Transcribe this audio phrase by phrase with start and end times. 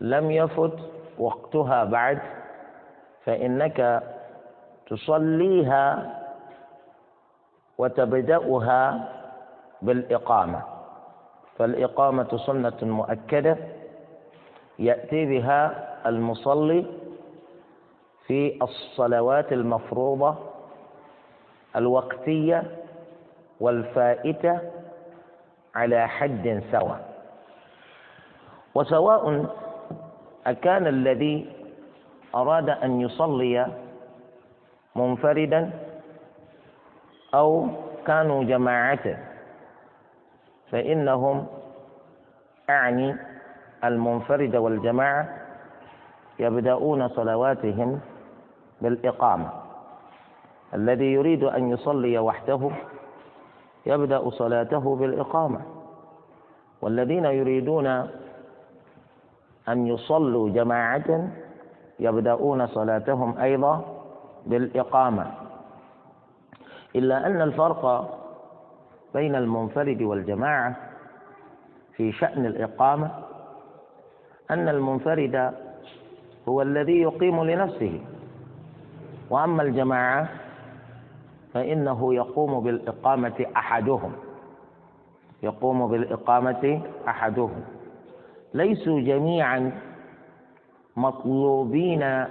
[0.00, 0.72] لم يفت
[1.18, 2.18] وقتها بعد
[3.24, 4.02] فإنك
[4.86, 6.14] تصليها
[7.78, 9.08] وتبدأها
[9.82, 10.62] بالإقامة.
[11.58, 13.56] فالإقامة سنة مؤكدة
[14.78, 16.86] يأتي بها المصلي
[18.26, 20.34] في الصلوات المفروضة
[21.76, 22.62] الوقتية
[23.60, 24.58] والفائتة
[25.74, 27.00] على حد سواء.
[28.74, 29.46] وسواء
[30.48, 31.52] أكان الذي
[32.34, 33.66] أراد أن يصلي
[34.96, 35.70] منفردا
[37.34, 37.66] أو
[38.06, 39.16] كانوا جماعة
[40.70, 41.46] فإنهم
[42.70, 43.16] أعني
[43.84, 45.28] المنفرد والجماعة
[46.38, 48.00] يبدأون صلواتهم
[48.80, 49.50] بالإقامة.
[50.74, 52.70] الذي يريد أن يصلي وحده
[53.86, 55.60] يبدأ صلاته بالإقامة.
[56.82, 58.08] والذين يريدون
[59.68, 61.28] أن يصلوا جماعة
[62.00, 63.84] يبدأون صلاتهم أيضا
[64.46, 65.26] بالإقامة.
[66.96, 68.14] إلا أن الفرق
[69.14, 70.76] بين المنفرد والجماعة
[71.96, 73.10] في شأن الإقامة
[74.50, 75.54] أن المنفرد
[76.48, 78.00] هو الذي يقيم لنفسه
[79.30, 80.28] وأما الجماعة
[81.54, 84.12] فإنه يقوم بالإقامة أحدهم
[85.42, 87.60] يقوم بالإقامة أحدهم.
[88.54, 89.72] ليسوا جميعا
[90.96, 92.24] مطلوبين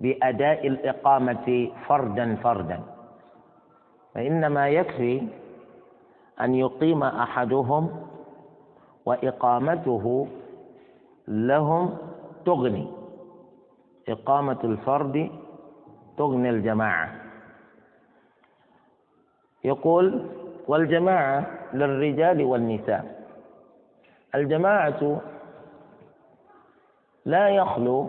[0.00, 2.80] بأداء الإقامة فردا فردا.
[4.14, 5.22] فإنما يكفي
[6.40, 7.90] أن يقيم أحدهم
[9.06, 10.28] وإقامته
[11.28, 11.98] لهم
[12.46, 12.92] تغني.
[14.08, 15.30] إقامة الفرد
[16.18, 17.10] تغني الجماعة.
[19.64, 20.26] يقول
[20.68, 23.19] والجماعة للرجال والنساء.
[24.34, 25.20] الجماعة
[27.24, 28.08] لا يخلو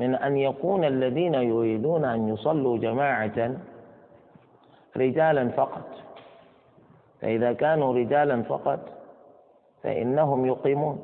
[0.00, 3.56] من أن يكون الذين يريدون أن يصلوا جماعة
[4.96, 5.88] رجالا فقط.
[7.20, 8.80] فإذا كانوا رجالا فقط
[9.82, 11.02] فإنهم يقيمون.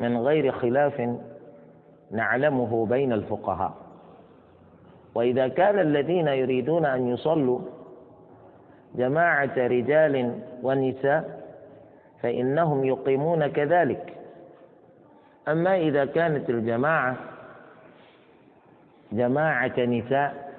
[0.00, 1.16] من غير خلاف
[2.10, 3.74] نعلمه بين الفقهاء.
[5.14, 7.60] وإذا كان الذين يريدون أن يصلوا
[8.94, 11.35] جماعة رجال ونساء
[12.22, 14.14] فإنهم يقيمون كذلك.
[15.48, 17.16] أما إذا كانت الجماعة
[19.12, 20.52] جماعة نساء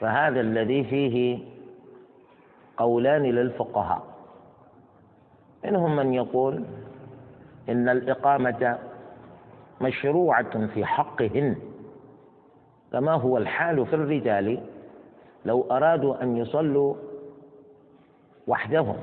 [0.00, 1.38] فهذا الذي فيه
[2.76, 4.02] قولان للفقهاء.
[5.64, 6.64] منهم من يقول
[7.68, 8.78] إن الإقامة
[9.80, 11.56] مشروعة في حقهن
[12.92, 14.60] كما هو الحال في الرجال
[15.44, 16.94] لو أرادوا أن يصلوا
[18.46, 18.96] وحدهم.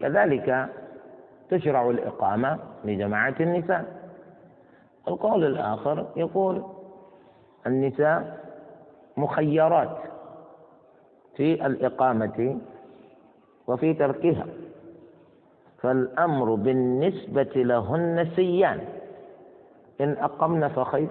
[0.00, 0.68] كذلك
[1.50, 3.84] تشرع الإقامة لجماعة النساء.
[5.08, 6.62] القول الآخر يقول
[7.66, 8.44] النساء
[9.16, 9.96] مخيرات
[11.36, 12.58] في الإقامة
[13.66, 14.46] وفي تركها
[15.82, 18.80] فالأمر بالنسبة لهن سيان
[20.00, 21.08] إن أقمن فخير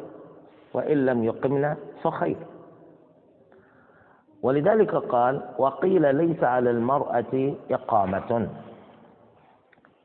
[0.74, 2.38] وإن لم يقمن فخير.
[4.42, 8.50] ولذلك قال وقيل ليس على المرأة إقامة.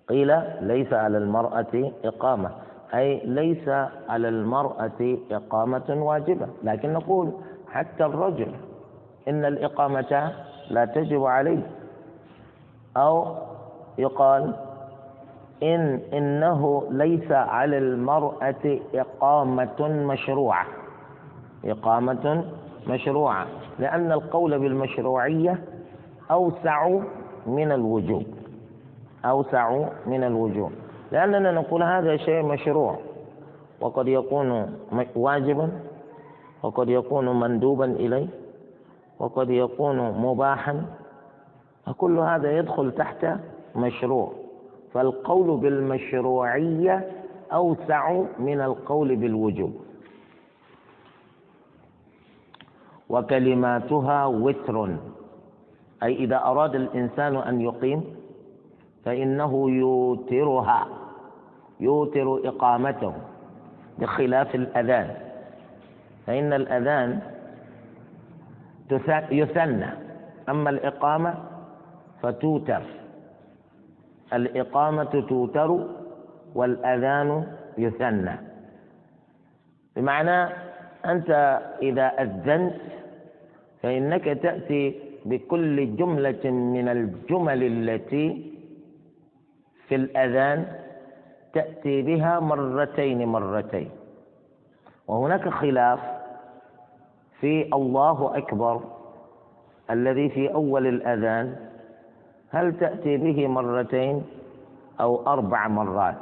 [0.09, 2.51] قيل ليس على المرأة إقامة.
[2.95, 3.69] أي ليس
[4.09, 6.47] على المرأة إقامة واجبة.
[6.63, 7.33] لكن نقول
[7.73, 8.53] حتى الرجل
[9.29, 10.33] إن الإقامة
[10.71, 11.67] لا تجب عليه.
[12.97, 13.35] أو
[13.99, 14.55] يقال
[15.63, 20.67] إن إنه ليس على المرأة إقامة مشروعة.
[21.65, 22.45] إقامة
[22.89, 23.47] مشروعة.
[23.79, 25.59] لأن القول بالمشروعية
[26.31, 27.01] أوسع
[27.47, 28.38] من الوجوب.
[29.25, 30.73] أوسع من الوجوب
[31.13, 32.99] لأننا نقول هذا شيء مشروع.
[33.81, 34.79] وقد يكون
[35.17, 35.71] واجبا
[36.63, 38.27] وقد يكون مندوبا إليه
[39.19, 40.83] وقد يكون مباحا.
[41.87, 43.27] فكل هذا يدخل تحت
[43.77, 44.33] مشروع.
[44.93, 47.11] فالقول بالمشروعية
[47.53, 49.73] أوسع من القول بالوجوب.
[53.09, 54.97] وكلماتها وتر.
[56.03, 58.18] أي إذا أراد الإنسان أن يقيم
[59.05, 60.87] فإنه يوترها
[61.81, 63.13] يوتر إقامته
[63.99, 65.15] بخلاف الأذان.
[66.27, 67.21] فإن الأذان
[69.31, 69.87] يثنى
[70.49, 71.35] أما الإقامة
[72.23, 72.83] فتوتر.
[74.33, 75.87] الإقامة توتر
[76.55, 77.47] والأذان
[77.79, 78.37] يثنى.
[79.97, 80.49] بمعنى
[81.07, 82.75] أنت إذا أذنت
[83.83, 88.53] فإنك تأتي بكل جملة من الجمل التي
[89.89, 90.67] في الأذان
[91.53, 93.91] تأتي بها مرتين مرتين.
[95.09, 96.01] وهناك خلاف
[97.41, 98.81] في الله أكبر
[99.91, 101.57] الذي في أول الأذان
[102.51, 104.23] هل تأتي به مرتين
[105.01, 106.17] أو أربع مرات؟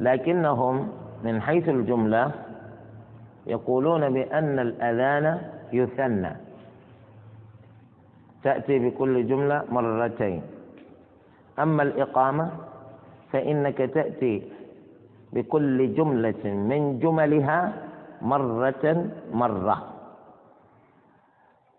[0.00, 0.88] لكنهم
[1.24, 2.30] من حيث الجملة
[3.46, 5.40] يقولون بأن الأذان
[5.72, 6.32] يثنى.
[8.44, 10.42] تأتي بكل جملة مرتين.
[11.62, 12.50] أما الإقامة
[13.32, 14.42] فإنك تأتي
[15.32, 17.72] بكل جملة من جملها
[18.22, 19.76] مرة مرة.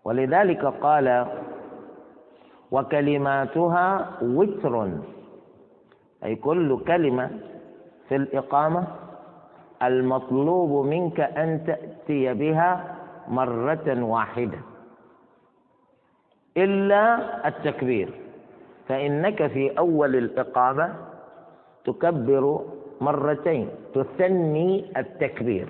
[0.04, 1.26] ولذلك قال
[2.70, 4.90] وكلماتها وتر
[6.24, 7.30] أي كل كلمة
[8.08, 8.84] في الإقامة
[9.82, 12.96] المطلوب منك أن تأتي بها
[13.28, 14.58] مرة واحدة
[16.56, 17.02] إلا
[17.48, 18.21] التكبير.
[18.88, 20.94] فإنك في أول الإقامة
[21.84, 22.60] تكبر
[23.00, 25.68] مرتين تثني التكبير.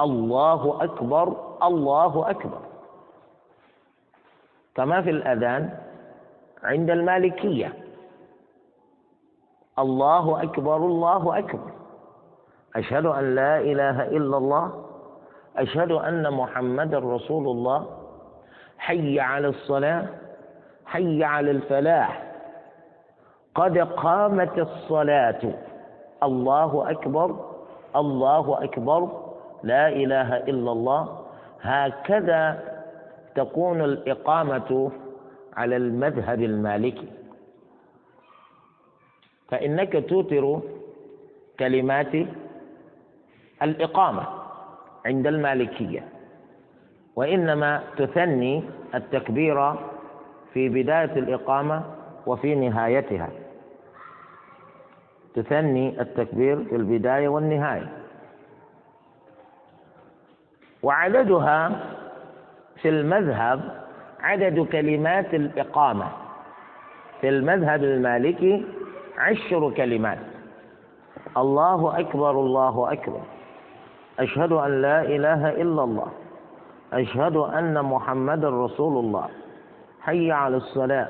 [0.00, 2.60] الله أكبر الله أكبر.
[4.74, 5.78] كما في الأذان
[6.62, 7.72] عند المالكية.
[9.78, 11.70] الله أكبر الله أكبر.
[12.76, 14.84] أشهد أن لا إله إلا الله.
[15.56, 17.86] أشهد أن محمد رسول الله.
[18.78, 20.06] حي على الصلاة.
[20.90, 22.22] حي على الفلاح.
[23.54, 25.40] قد قامت الصلاة.
[26.22, 27.28] الله أكبر
[27.96, 29.00] الله أكبر
[29.62, 31.02] لا إله إلا الله.
[31.62, 32.42] هكذا
[33.34, 34.90] تكون الإقامة
[35.56, 37.08] على المذهب المالكي.
[39.48, 40.60] فإنك توتر
[41.58, 42.14] كلمات
[43.62, 44.24] الإقامة
[45.06, 46.08] عند المالكية
[47.16, 48.62] وإنما تثني
[48.94, 49.74] التكبير
[50.54, 51.82] في بداية الإقامة
[52.26, 53.28] وفي نهايتها.
[55.34, 57.88] تثني التكبير في البداية والنهاية.
[60.82, 61.80] وعددها
[62.82, 63.84] في المذهب
[64.20, 66.08] عدد كلمات الإقامة.
[67.20, 68.64] في المذهب المالكي
[69.18, 70.18] عشر كلمات.
[71.36, 73.20] الله أكبر الله أكبر.
[74.18, 76.12] أشهد أن لا إله إلا الله.
[76.92, 79.28] أشهد أن محمد رسول الله.
[80.00, 81.08] حي على الصلاة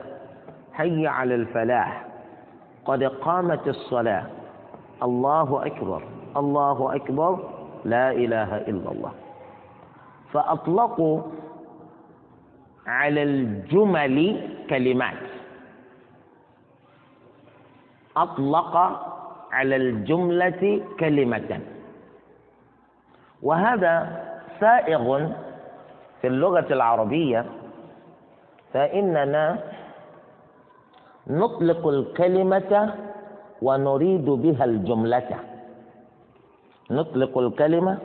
[0.73, 2.05] حي على الفلاح.
[2.85, 4.27] قد قامت الصلاة.
[5.03, 6.03] الله أكبر
[6.37, 7.51] الله أكبر.
[7.85, 9.13] لا إله إلا الله.
[10.33, 11.23] فأطلقوا
[12.87, 15.23] على الجمل كلمات.
[18.17, 18.77] أطلق
[19.53, 21.61] على الجملة كلمة.
[23.43, 24.25] وهذا
[24.61, 25.29] سائغ
[26.21, 27.47] في اللغة العربية
[28.73, 29.59] فإننا
[31.27, 32.95] نطلق الكلمة
[33.63, 35.31] ونريد بها الجملة.
[36.91, 37.99] نطلق الكلمة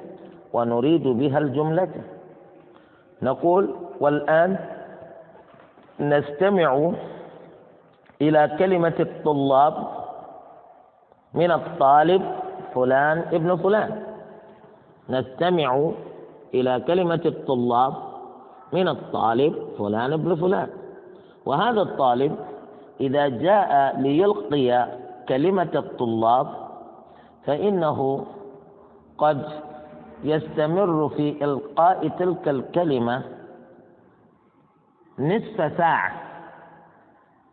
[0.53, 1.93] ونريد بها الجملة.
[3.21, 4.57] نقول والآن
[5.99, 6.91] نستمع
[8.21, 9.75] إلى كلمة الطلاب
[11.33, 12.21] من الطالب
[12.75, 14.03] فلان ابن فلان.
[15.09, 15.91] نستمع
[16.53, 17.93] إلى كلمة الطلاب
[18.75, 20.69] من الطالب فلان ابن فلان.
[21.45, 22.35] وهذا الطالب
[22.99, 24.87] إذا جاء ليلقي
[25.29, 26.47] كلمة الطلاب
[27.45, 28.25] فإنه
[29.17, 29.41] قد
[30.23, 33.23] يستمر في إلقاء تلك الكلمة
[35.19, 36.11] نصف ساعة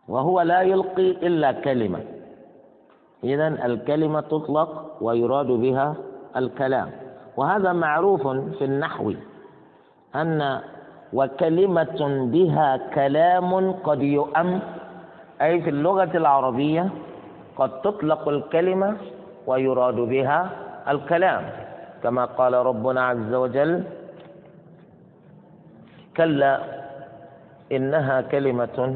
[0.07, 2.01] وهو لا يلقي إلا كلمة.
[3.23, 5.95] إذا الكلمة تطلق ويراد بها
[6.35, 6.91] الكلام.
[7.37, 9.13] وهذا معروف في النحو
[10.15, 10.59] أن
[11.13, 14.59] وكلمة بها كلام قد يؤم.
[15.41, 16.89] أي في اللغة العربية
[17.57, 18.97] قد تطلق الكلمة
[19.47, 20.49] ويراد بها
[20.87, 21.43] الكلام
[22.03, 23.83] كما قال ربنا عز وجل
[26.17, 26.59] كلا
[27.71, 28.95] إنها كلمة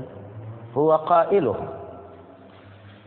[0.78, 1.68] هو قائلها.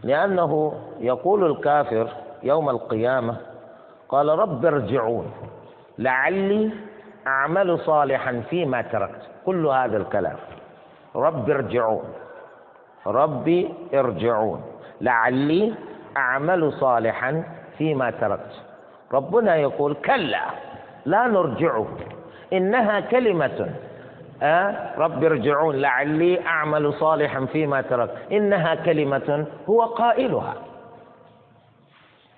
[0.05, 2.09] لأنه يقول الكافر
[2.43, 3.37] يوم القيامة
[4.09, 5.26] قال رب ارجعون
[5.99, 6.71] لعلي
[7.27, 9.23] أعمل صالحا فيما تركت.
[9.47, 10.37] كل هذا الكلام.
[11.17, 12.05] رب ارجعون.
[13.07, 14.62] ربي ارجعون.
[15.00, 15.75] لعلي
[16.17, 17.45] أعمل صالحا
[17.79, 18.62] فيما تركت.
[19.12, 20.43] ربنا يقول كلا
[21.07, 21.87] لا نرجعه
[22.53, 23.71] إنها كلمة.
[24.43, 25.77] أه؟ رب ارجعون.
[25.77, 29.47] لعلي أعمل صالحا فيما ترك إنها كلمة.
[29.69, 30.55] هو قائلها.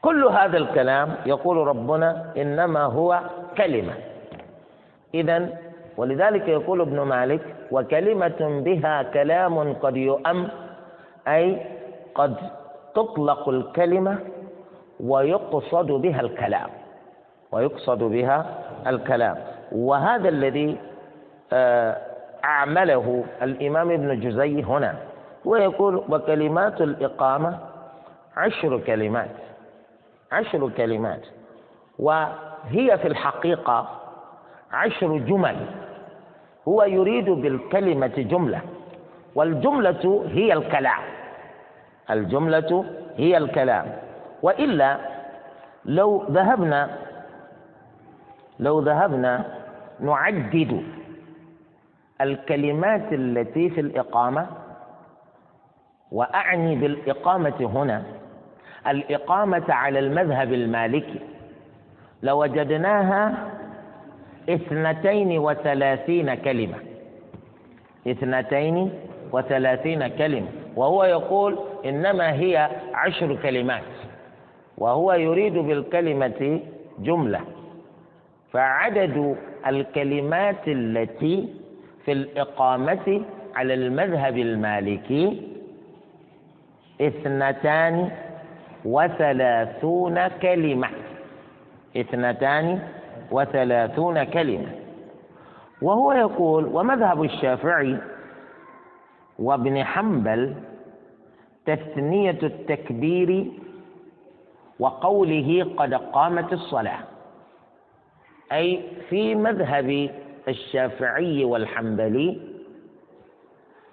[0.02, 3.20] كل هذا الكلام يقول ربنا إنما هو
[3.56, 4.11] كلمة.
[5.14, 5.48] إذا
[5.96, 7.40] ولذلك يقول ابن مالك
[7.70, 10.48] وكلمة بها كلام قد يؤم
[11.28, 11.62] أي
[12.14, 12.36] قد
[12.94, 14.18] تطلق الكلمة
[15.00, 16.70] ويقصد بها الكلام.
[17.52, 18.46] ويقصد بها
[18.86, 19.36] الكلام.
[19.72, 20.76] وهذا الذي
[21.52, 21.96] آه،
[22.44, 24.94] أعمله الإمام ابن جزي هنا.
[25.44, 27.58] ويقول وكلمات الإقامة
[28.36, 29.30] عشر كلمات
[30.32, 31.20] عشر كلمات.
[31.98, 34.01] وهي في الحقيقة
[34.72, 35.56] عشر جمل.
[36.68, 38.60] هو يريد بالكلمة جملة.
[39.34, 41.02] والجملة هي الكلام.
[42.10, 42.84] الجملة
[43.16, 43.86] هي الكلام.
[44.42, 44.98] وإلا
[45.84, 46.90] لو ذهبنا
[48.60, 49.44] لو ذهبنا
[50.00, 50.82] نعدد
[52.20, 54.46] الكلمات التي في الإقامة
[56.12, 58.02] وأعني بالإقامة هنا
[58.86, 61.20] الإقامة على المذهب المالكي
[62.22, 63.34] لوجدناها
[64.48, 66.76] اثنتين وثلاثين كلمة.
[68.08, 68.90] اثنتين
[69.32, 70.48] وثلاثين كلمة.
[70.76, 73.82] وهو يقول إنما هي عشر كلمات.
[74.78, 76.60] وهو يريد بالكلمة
[76.98, 77.40] جملة.
[78.52, 81.48] فعدد الكلمات التي
[82.04, 83.22] في الإقامة
[83.54, 85.42] على المذهب المالكي
[87.00, 88.10] اثنتان
[88.84, 90.88] وثلاثون كلمة.
[91.96, 92.80] اثنتان
[93.32, 94.72] وثلاثون كلمة.
[95.82, 97.98] وهو يقول ومذهب الشافعي
[99.38, 100.54] وابن حنبل
[101.66, 103.46] تثنية التكبير
[104.78, 106.98] وقوله قد قامت الصلاة.
[108.52, 110.10] أي في مذهب
[110.48, 112.40] الشافعي والحنبلي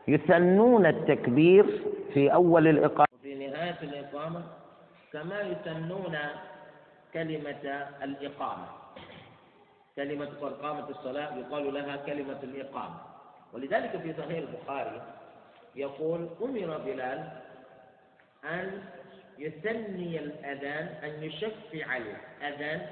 [0.07, 1.65] يثنون التكبير
[2.13, 3.07] في أول الإقامة.
[3.21, 4.43] في نهاية الإقامة
[5.13, 6.17] كما يثنون
[7.13, 8.78] كلمة الإقامة.
[9.99, 12.99] كلمة قد قامت الصلاة يقال لها كلمة الإقامة.
[13.53, 15.01] ولذلك في صحيح البخاري
[15.75, 17.31] يقول أمر بلال
[18.43, 18.83] أن
[19.37, 22.87] يثني الأذان أن يشفع الأذان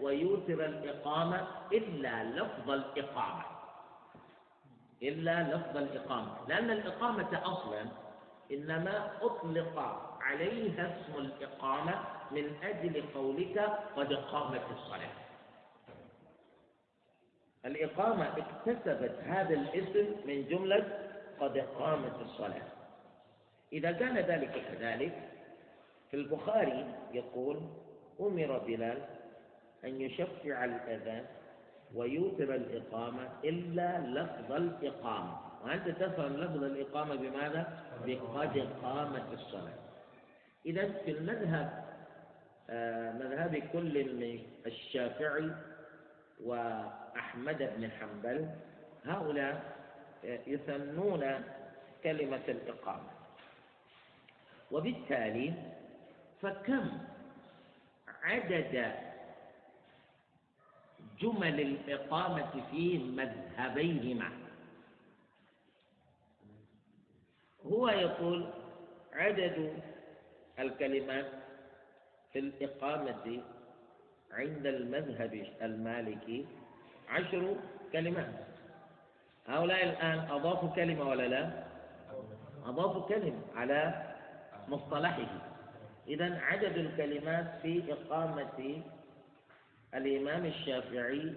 [0.00, 3.44] ويوتر الإقامة إلا لفظ الإقامة.
[5.02, 6.32] إلا لفظ الإقامة.
[6.48, 7.84] لأن الإقامة أصلا
[8.52, 9.78] إنما أطلق
[10.20, 11.94] عليها اسم الإقامة
[12.30, 13.58] من أجل قولك
[13.96, 15.21] قد قامت الصلاة.
[17.66, 20.84] الإقامة اكتسبت هذا الاسم من جملة
[21.40, 22.62] قد قامت الصلاة.
[23.72, 25.12] إذا كان ذلك كذلك
[26.10, 27.60] في البخاري يقول
[28.20, 28.98] أمر بلال
[29.84, 31.24] أن يشفع الأذان
[31.94, 35.36] ويوتر الإقامة إلا لفظ الإقامة.
[35.64, 39.78] وأنت تفهم لفظ الإقامة بماذا؟ بقد قامت الصلاة.
[40.66, 41.82] إذا في المذهب
[42.70, 45.50] آه، مذهب كل من الشافعي
[47.14, 48.48] وأحمد بن حنبل
[49.04, 49.76] هؤلاء
[50.24, 51.44] يثنون
[52.04, 53.10] كلمة الإقامة.
[54.70, 55.52] وبالتالي
[56.42, 56.98] فكم
[58.22, 58.92] عدد
[61.20, 64.30] جمل الإقامة في مذهبيهما؟
[67.66, 68.46] هو يقول
[69.12, 69.82] عدد
[70.58, 71.30] الكلمات
[72.32, 73.42] في الإقامة
[74.32, 76.46] عند المذهب المالكي
[77.12, 77.56] عشر
[77.92, 78.34] كلمات.
[79.48, 81.64] هؤلاء الآن أضافوا كلمة ولا لا؟
[82.66, 84.04] أضافوا كلمة على
[84.68, 85.26] مصطلحه.
[86.08, 88.82] إذا عدد الكلمات في إقامة
[89.94, 91.32] الإمام الشافعي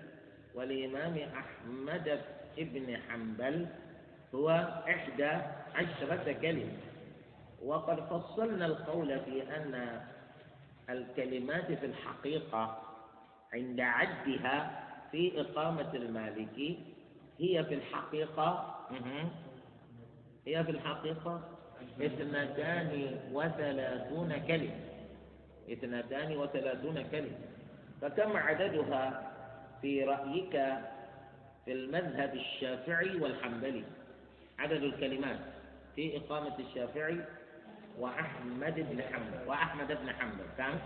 [0.56, 2.22] والإمام أحمد
[2.58, 3.68] بن حنبل
[4.36, 4.50] هو
[4.90, 5.32] إحدى
[5.76, 6.78] عشرة كلمة
[7.64, 10.02] وقد فصلنا القول في أن
[10.90, 12.82] الكلمات في الحقيقة
[13.54, 14.85] عند عدها
[15.16, 16.80] في إقامة المالكي
[17.40, 18.76] هي في الحقيقة
[20.48, 21.42] هي في الحقيقة
[22.02, 24.80] اثنتان وثلاثون كلمة.
[25.72, 27.38] اثنتان وثلاثون كلمة.
[28.02, 29.32] فكم عددها
[29.82, 30.52] في رأيك
[31.66, 33.84] في المذهب الشافعي والحنبلي؟
[34.60, 35.40] عدد الكلمات
[35.96, 37.20] في إقامة الشافعي
[38.00, 39.48] وأحمد بن حنبل.
[39.48, 40.80] وأحمد بن حنبل كم؟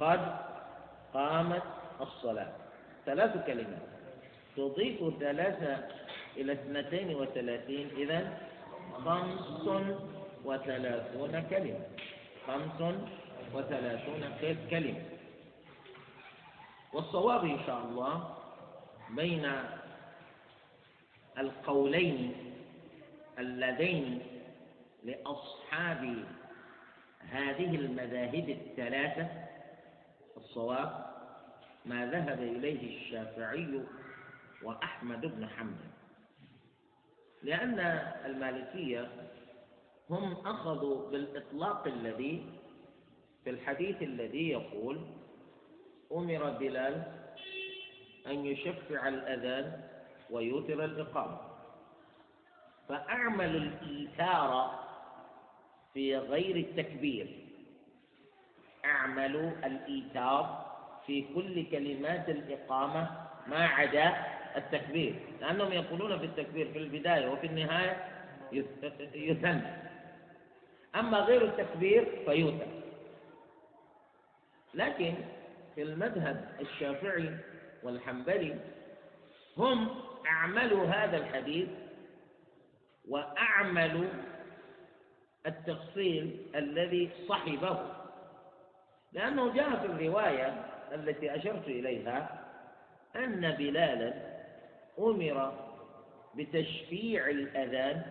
[0.00, 0.36] قد
[1.14, 1.62] قامت
[2.00, 2.52] الصلاة.
[3.06, 3.86] ثلاث كلمات.
[4.56, 5.88] تضيف ثلاثة
[6.36, 8.38] إلى اثنتين وثلاثين إذا
[9.04, 9.68] خمس
[10.44, 11.86] وثلاثون كلمة.
[12.46, 12.80] خمس
[13.54, 14.22] وثلاثون
[14.70, 15.02] كلمة.
[16.92, 18.36] والصواب إن شاء الله
[19.10, 19.52] بين
[21.38, 22.32] القولين
[23.38, 24.20] اللذين
[25.04, 26.24] لأصحاب
[27.30, 29.45] هذه المذاهب الثلاثة
[30.56, 31.06] الصواب
[31.84, 33.80] ما ذهب إليه الشافعي
[34.62, 35.90] وأحمد بن حنبل.
[37.42, 37.80] لأن
[38.24, 39.10] المالكية
[40.10, 42.46] هم أخذوا بالإطلاق الذي
[43.44, 45.00] في الحديث الذي يقول
[46.12, 47.02] أمر بلال
[48.26, 49.80] أن يشفع الأذان
[50.30, 51.40] ويوتر الإقامة.
[52.88, 54.84] فأعمل الإيثار
[55.94, 57.45] في غير التكبير.
[58.86, 60.66] أعمل الإيثار
[61.06, 63.10] في كل كلمات الإقامة
[63.46, 64.14] ما عدا
[64.56, 65.14] التكبير.
[65.40, 68.04] لأنهم يقولون في التكبير في البداية وفي النهاية
[69.14, 69.62] يثنى.
[70.96, 72.66] أما غير التكبير فيوتر
[74.74, 75.14] لكن
[75.74, 77.36] في المذهب الشافعي
[77.82, 78.56] والحنبلي
[79.56, 79.88] هم
[80.26, 81.68] أعملوا هذا الحديث
[83.08, 84.08] وأعملوا
[85.46, 88.05] التفصيل الذي صحبه.
[89.16, 92.44] لأنه جاء في الرواية التي أشرت إليها
[93.16, 94.14] أن بلالا
[94.98, 95.52] أمر
[96.34, 98.02] بتشفيع الأذان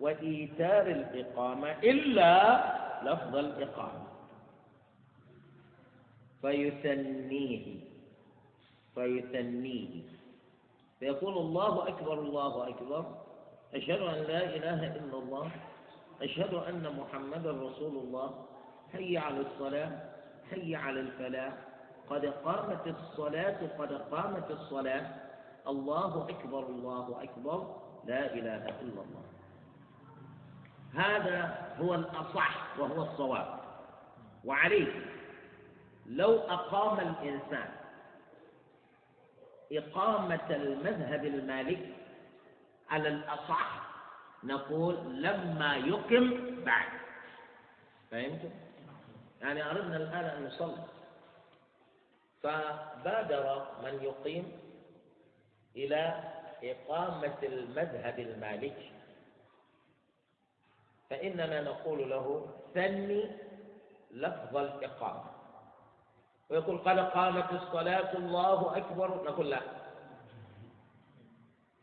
[0.00, 2.32] وإيتار الإقامة إلا
[3.02, 4.06] لفظ الإقامة.
[6.42, 7.80] فيثنيه
[8.94, 10.02] فيثنيه.
[11.00, 13.04] فيقول الله أكبر الله أكبر.
[13.74, 15.50] أشهد أن لا إله إلا الله.
[16.22, 18.47] أشهد أن محمدا رسول الله.
[18.92, 19.90] حي على الصلاة
[20.50, 21.52] حي على الفلاح.
[22.10, 25.06] قد قامت الصلاة قد قامت الصلاة.
[25.66, 27.76] الله أكبر الله أكبر.
[28.04, 29.24] لا إله إلا الله.
[30.94, 33.60] هذا هو الأصح وهو الصواب.
[34.44, 34.92] وعليه
[36.06, 37.70] لو أقام الإنسان
[39.72, 41.92] إقامة المذهب المالكي
[42.90, 43.88] على الأصح
[44.44, 46.88] نقول لما يقم بعد.
[48.10, 48.50] فهمتم؟
[49.40, 50.84] يعني أردنا الآن أن نصلي.
[52.42, 54.60] فبادر من يقيم
[55.76, 56.24] إلى
[56.64, 58.90] إقامة المذهب المالكي.
[61.10, 63.30] فإننا نقول له ثني
[64.10, 65.24] لفظ الإقامة.
[66.50, 69.24] ويقول قد قامت الصلاة الله أكبر.
[69.24, 69.60] نقول لا.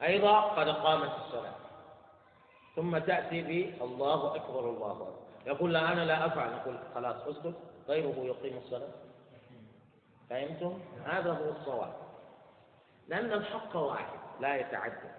[0.02, 1.56] أيضا قد قامت الصلاة.
[2.76, 5.25] ثم تأتي ب الله أكبر الله أكبر.
[5.46, 6.52] يقول لا أنا لا أفعل.
[6.52, 7.56] نقول خلاص اسكت.
[7.88, 8.90] غيره يقيم الصلاة.
[10.30, 11.94] فهمتم؟ هذا هو الصواب.
[13.08, 15.12] لأن الحق واحد لا يتعدد.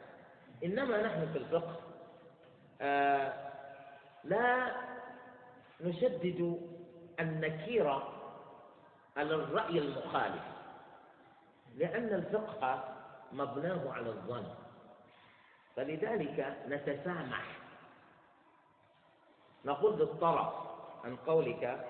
[0.64, 1.76] إنما نحن في الفقه
[2.80, 3.32] آه
[4.24, 4.72] لا
[5.80, 6.60] نشدد
[7.20, 8.12] النكيرة
[9.16, 10.42] على الرأي المخالف.
[11.76, 12.84] لأن الفقه
[13.32, 14.46] مبناه على الظن.
[15.76, 17.44] فلذلك نتسامح
[19.66, 20.48] نقول بالطرف
[21.04, 21.86] عن قولك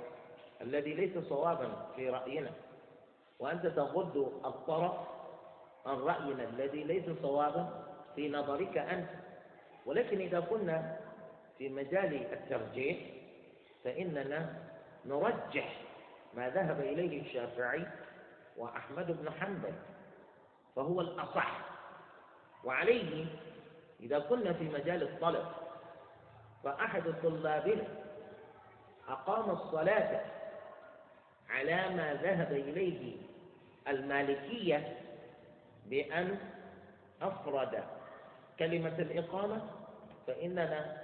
[0.61, 2.51] الذي ليس صوابا في رأينا
[3.39, 4.93] وأنت تغض الطرف
[5.87, 9.09] عن رأينا الذي ليس صوابا في نظرك أنت.
[9.87, 11.01] ولكن إذا كنا
[11.59, 12.99] في مجال الترجيح
[13.85, 14.63] فإننا
[15.05, 15.81] نرجح
[16.35, 17.87] ما ذهب إليه الشافعي
[18.57, 19.75] وأحمد بن حنبل
[20.77, 21.61] فهو الأصح.
[22.65, 23.27] وعليه
[24.01, 25.47] إذا كنا في مجال الطلب
[26.67, 27.85] فأحد طلابنا
[29.09, 30.21] أقام الصلاة
[31.51, 33.17] على ما ذهب إليه
[33.89, 34.97] المالكية
[35.87, 36.39] بأن
[37.23, 37.85] أفرد.
[38.59, 39.61] كلمة الإقامة
[40.27, 41.03] فإننا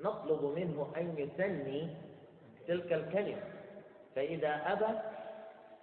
[0.00, 1.96] نطلب منه أن يثني
[2.68, 3.42] تلك الكلمة.
[4.16, 4.98] فإذا أبى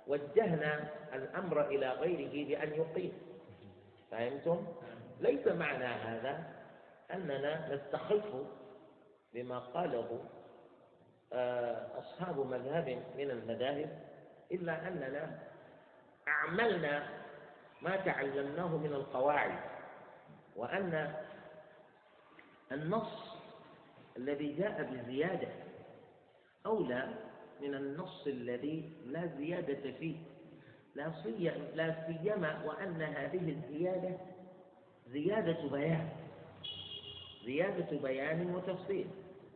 [0.08, 3.14] وجهنا الأمر إلى غيره بأن يقيم.
[4.12, 4.68] فهمتم؟
[5.22, 6.44] ليس معنى هذا
[7.14, 8.24] أننا نستخف
[9.36, 10.20] بما قاله
[11.34, 14.00] آه، أصحاب مذهب من المذاهب
[14.52, 15.40] إلا أننا
[16.28, 17.10] أعملنا
[17.82, 19.60] ما تعلمناه من القواعد
[20.56, 21.16] وأن
[22.72, 23.36] النص
[24.18, 25.48] الذي جاء بزيادة
[26.66, 27.08] أولى
[27.62, 30.16] من النص الذي لا زيادة فيه
[30.96, 31.12] لا
[31.76, 34.18] لا سيما وأن هذه الزيادة
[35.08, 36.10] زيادة بيان
[37.46, 39.08] زيادة بيان وتفصيل.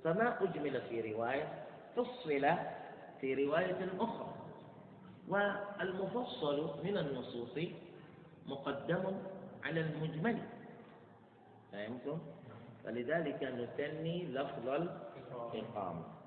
[0.03, 2.45] فما أجمل في رواية فصل
[3.21, 4.33] في رواية أخرى.
[5.27, 7.59] والمفصل من النصوص
[8.45, 9.21] مقدم
[9.63, 10.37] على المجمل.
[11.71, 12.19] فهمتم؟
[12.83, 16.19] فلذلك نثني لفظ الإقامة.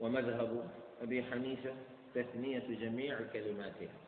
[0.00, 1.74] ومذهب أبي حنيفة
[2.14, 3.99] تثنية جميع كلماتها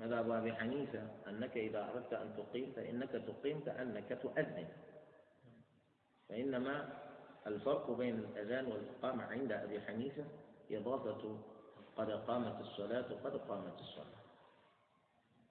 [0.00, 4.68] مذهب أبي حنيفة؟ أنك إذا أردت أن تقيم فإنك تقيم كأنك تؤذن.
[6.28, 6.88] فإنما
[7.46, 10.24] الفرق بين الأذان والإقامة عند أبي حنيفة
[10.70, 11.38] إضافة
[11.96, 14.20] قد قامت الصلاة قد قامت الصلاة.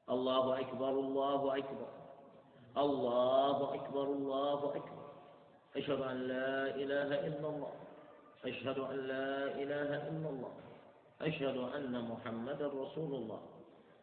[0.09, 1.89] الله أكبر الله أكبر.
[2.77, 5.09] الله أكبر الله أكبر.
[5.75, 7.73] أشهد أن لا إله إلا الله.
[8.45, 10.53] أشهد أن لا إله إلا الله.
[11.21, 13.58] أشهد أن محمدا رسول الله.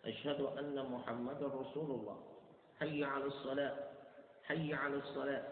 [0.07, 2.19] أشهد أن محمدا رسول الله.
[2.81, 3.77] حي على الصلاة
[4.45, 5.42] حي على الصلاة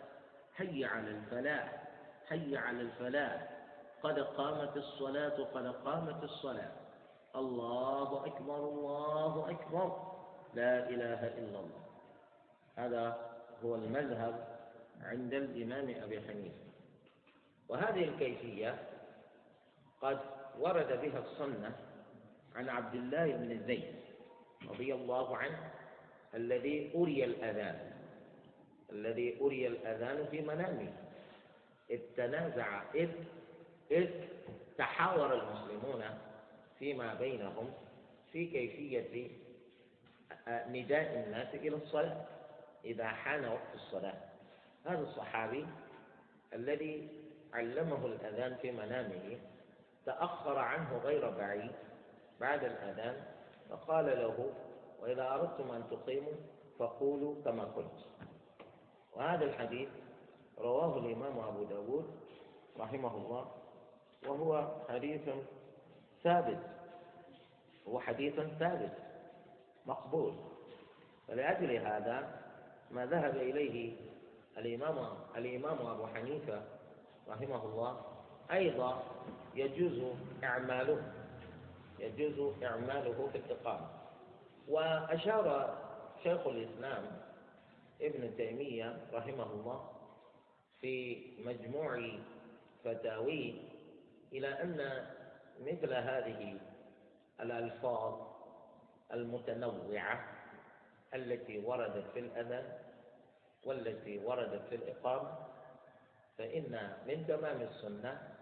[0.55, 1.89] حي على الفلاح
[2.29, 3.51] حي على الفلاح.
[4.03, 6.73] قد قامت الصلاة قد قامت الصلاة.
[7.37, 10.13] الله أكبر الله أكبر.
[10.55, 11.85] لا إله إلا الله.
[12.77, 13.31] هذا
[13.65, 14.59] هو المذهب
[15.03, 16.65] عند الإمام أبي حنيفة.
[17.69, 18.89] وهذه الكيفية
[20.03, 20.19] قد
[20.59, 21.77] ورد بها السنة
[22.55, 24.04] عن عبد الله بن زيد.
[24.69, 25.71] رضي الله عنه
[26.35, 27.93] الذي أري الأذان
[28.93, 30.93] الذي أري الأذان في منامه
[31.91, 33.11] إذ تنازع إذ
[33.91, 34.11] إذ
[34.79, 36.05] تحاور المسلمون
[36.79, 37.71] فيما بينهم
[38.33, 39.29] في كيفية
[40.49, 42.25] نداء الناس إلى الصلاة
[42.85, 44.15] إذا حان وقت الصلاة.
[44.87, 45.67] هذا الصحابي
[46.55, 47.09] الذي
[47.53, 49.39] علمه الأذان في منامه
[50.07, 51.71] تأخر عنه غير بعيد
[52.41, 53.23] بعد الأذان
[53.75, 54.51] فقال له
[55.03, 56.33] وإذا أردتم أن تقيموا
[56.79, 58.07] فقولوا كما قلت.
[59.17, 59.89] وهذا الحديث
[60.59, 62.11] رواه الإمام أبو داود
[62.79, 63.47] رحمه الله
[64.27, 65.21] وهو حديث
[66.23, 66.59] ثابت
[67.89, 68.93] هو حديث ثابت
[69.87, 70.33] مقبول.
[71.29, 72.41] فلأجل هذا
[72.91, 73.97] ما ذهب إليه
[74.59, 76.63] الإمام الإمام أبو حنيفة
[77.29, 78.01] رحمه الله
[78.53, 79.03] أيضا
[79.55, 80.03] يجوز
[80.45, 81.24] إعماله.
[81.99, 83.89] يجوز إعماله في الإقامة
[84.69, 85.79] وأشار
[86.23, 87.05] شيخ الإسلام
[88.01, 89.91] ابن تيمية رحمه الله
[90.81, 92.11] في مجموع
[92.85, 93.55] فتاويه
[94.33, 95.07] إلى أن
[95.61, 96.59] مثل هذه
[97.41, 98.21] الألفاظ
[99.13, 100.25] المتنوعة
[101.15, 102.79] التي وردت في الأذان
[103.65, 105.39] والتي وردت في الإقامة
[106.39, 108.35] فإن من تمام السنة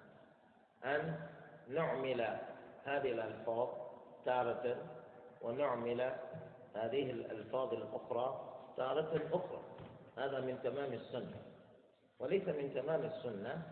[0.84, 1.28] أن
[1.68, 2.38] نعمل
[2.84, 3.68] هذه الألفاظ
[4.24, 4.76] تارة
[5.42, 6.00] ونعمل
[6.74, 9.60] هذه الألفاظ الأخرى تارة أخرى.
[10.16, 11.42] هذا من تمام السنة.
[12.20, 13.62] وليس من تمام السنة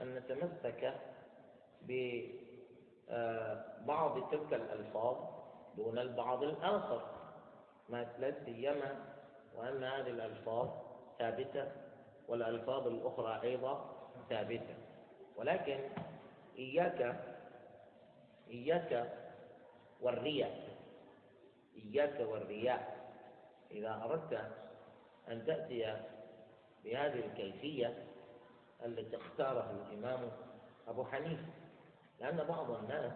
[0.00, 0.94] أن نتمسك
[3.08, 5.16] ببعض تلك الألفاظ
[5.76, 7.02] دون البعض الآخر.
[7.88, 8.96] لا سيما
[9.56, 10.68] وأن هذه الألفاظ
[11.18, 11.72] ثابتة
[12.28, 13.94] والألفاظ الأخرى أيضا
[14.28, 14.74] ثابتة.
[15.36, 15.80] ولكن
[16.58, 17.20] إياك
[18.50, 19.12] إياك
[20.00, 20.68] والرياء.
[21.76, 22.98] إياك والرياء.
[23.70, 24.50] إذا أردت
[25.28, 25.96] أن تأتي
[26.84, 28.04] بهذه الكيفية
[28.84, 30.30] التي اختارها الإمام
[30.88, 31.46] أبو حنيفة
[32.20, 33.12] لأن بعض الناس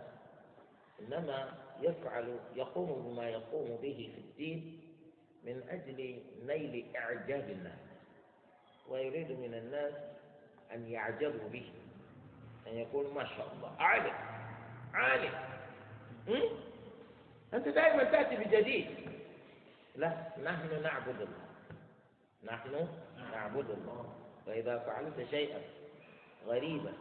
[1.00, 4.80] إنما يفعل يقوم بما يقوم به في الدين
[5.44, 7.78] من أجل نيل إعجاب الناس
[8.88, 9.94] ويريد من الناس
[10.74, 11.72] أن يعجبوا به
[12.66, 13.76] أن يقول ما شاء الله
[14.94, 15.34] عالم.
[17.54, 18.86] أنت دائما تأتي بجديد.
[19.96, 21.46] لا نحن نعبد الله.
[22.44, 22.88] نحن
[23.32, 24.14] نعبد الله.
[24.46, 25.60] فإذا فعلت شيئا
[26.46, 26.92] غريبا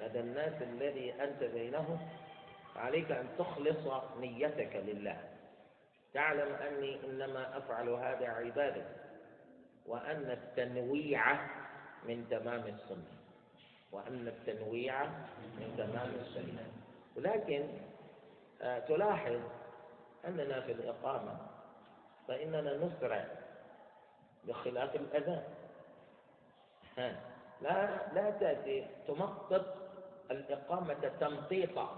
[0.00, 2.08] لدى الناس الذي أنت بينهم
[2.74, 5.20] فعليك أن تخلص نيتك لله.
[6.14, 8.84] تعلم أني إنما أفعل هذا عبادة
[9.86, 11.32] وأن التنويع
[12.08, 13.12] من تمام السنة.
[13.92, 15.04] وأن التنويع
[15.58, 16.66] من تمام السنة.
[17.16, 17.68] ولكن
[18.62, 19.40] آه، تلاحظ
[20.26, 21.36] أننا في الإقامة
[22.28, 23.24] فإننا نسرع
[24.44, 25.42] بخلاف الأذان.
[27.60, 29.64] لا لا تأتي تمطط
[30.30, 31.96] الإقامة تمطيطا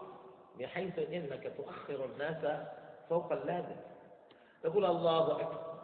[0.58, 2.66] بحيث إنك تؤخر الناس
[3.08, 3.76] فوق اللازم.
[4.62, 5.78] تقول الله أكبر.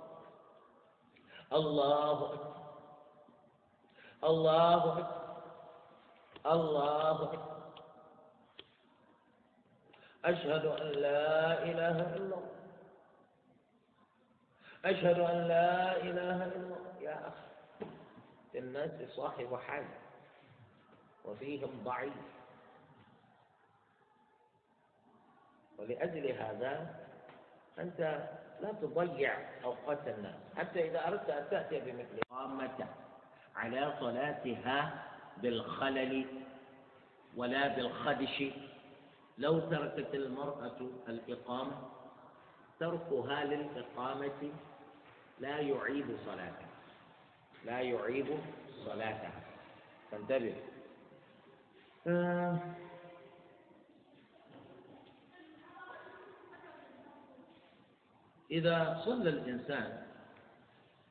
[1.53, 2.55] الله أكبر.
[4.25, 5.25] الله أكبر.
[6.47, 7.54] الله أكبر.
[10.25, 12.43] أشهد أن لا إله إلا الله.
[14.85, 16.95] أشهد أن لا إله إلا الله.
[17.01, 17.87] يا أخي
[18.53, 19.85] في الناس صاحب حال
[21.25, 22.13] وفيهم ضعيف.
[25.79, 26.95] ولأجل هذا
[27.79, 28.01] أنت
[28.61, 29.35] لا تضيع
[29.65, 30.41] أوقات الناس.
[30.57, 32.87] حتى إذا أردت أن تأتي بمثل قامة
[33.57, 35.05] على صلاتها
[35.37, 36.27] بالخلل
[37.37, 38.45] ولا بالخدش
[39.38, 41.90] لو تركت المرأة الإقامة
[42.81, 44.53] تركها للإقامة
[45.38, 46.68] لا يعيد صلاتها.
[47.64, 48.38] لا يعيد
[48.85, 49.42] صلاتها.
[50.11, 50.57] فانتبه
[52.07, 52.59] آه
[58.51, 60.07] إذا صلى الإنسان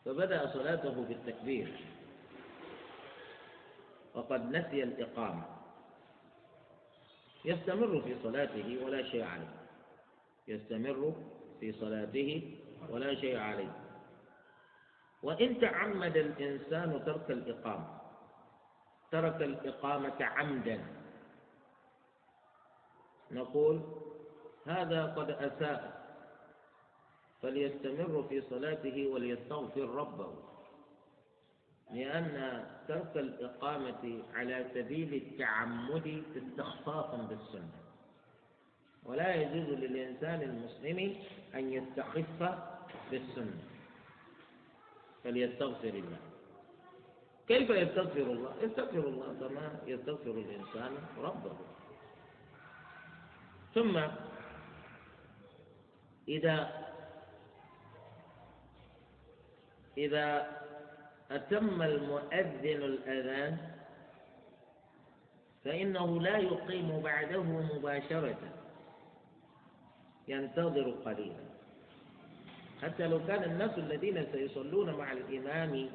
[0.06, 1.86] فبدأ صلاته بالتكبير
[4.14, 5.53] وقد نسي الإقامة.
[7.46, 9.54] يستمر في صلاته ولا شيء عليه.
[10.48, 11.14] يستمر
[11.60, 12.58] في صلاته
[12.90, 13.72] ولا شيء عليه.
[15.24, 18.04] وإن تعمد الإنسان ترك الإقامة
[19.12, 20.86] ترك الإقامة عمدا.
[23.32, 23.82] نقول
[24.66, 26.04] هذا قد أساء.
[27.42, 30.53] فليستمر في صلاته وليستغفر ربه.
[31.94, 37.78] لأن ترك الإقامة على سبيل التعمد استخفافا بالسنة.
[39.04, 41.16] ولا يجوز للإنسان المسلم
[41.56, 42.42] أن يستخف
[43.12, 43.64] بالسنة.
[45.24, 46.20] فليستغفر الله.
[47.48, 51.58] كيف يستغفر الله؟ يستغفر الله كما يستغفر الإنسان ربه.
[53.74, 53.96] ثم
[56.28, 56.84] إذا
[59.98, 60.63] إذا
[61.34, 63.58] أتم المؤذن الأذان
[65.66, 68.38] فإنه لا يقيم بعده مباشرة.
[70.28, 71.44] ينتظر قليلا.
[72.82, 75.90] حتى لو كان الناس الذين سيصلون مع الإمام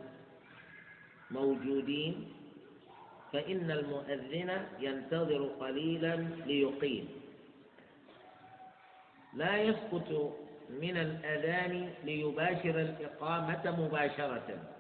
[1.31, 2.33] موجودين
[3.33, 7.09] فإن المؤذن ينتظر قليلا ليقيم.
[9.35, 10.37] لا يسقط
[10.70, 14.78] من الأذان ليباشر الإقامة مباشرة.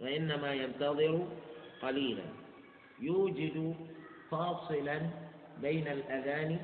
[0.00, 1.26] وإنما ينتظر
[1.82, 2.24] قليلا.
[3.00, 3.76] يوجد
[4.30, 5.00] فاصلا
[5.60, 6.58] بين الأذان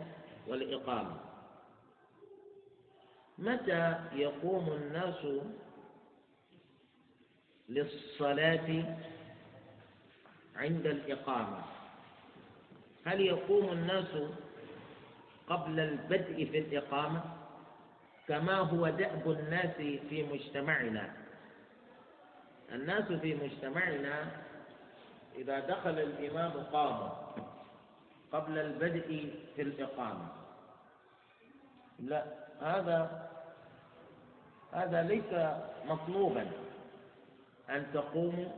[0.46, 1.16] والإقامة.
[3.38, 5.26] متى يقوم الناس
[7.68, 8.96] للصلاة
[10.56, 11.62] عند الإقامة؟
[13.04, 14.16] هل يقوم الناس
[15.48, 17.22] قبل البدء في الإقامة؟
[18.28, 21.19] كما هو دأب الناس في مجتمعنا.
[22.72, 24.26] الناس في مجتمعنا
[25.36, 27.10] إذا دخل الإمام قاموا
[28.32, 30.28] قبل البدء في الإقامة.
[31.98, 32.24] لا
[32.60, 33.30] هذا
[34.72, 36.46] هذا ليس مطلوبا
[37.70, 38.48] أن تقوموا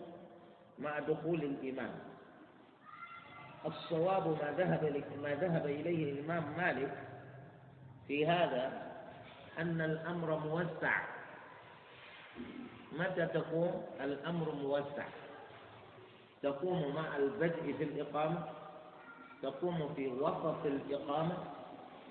[0.79, 1.95] مع دخول الإمام.
[3.67, 7.09] الصواب ما ذهب ما ذهب إليه الإمام مالك
[8.09, 8.93] في هذا
[9.59, 11.01] أن الأمر موسع.
[12.99, 15.07] متى تقوم؟ الأمر موسع.
[16.43, 18.45] تقوم مع البدء في الإقامة
[19.43, 21.37] تقوم في وسط الإقامة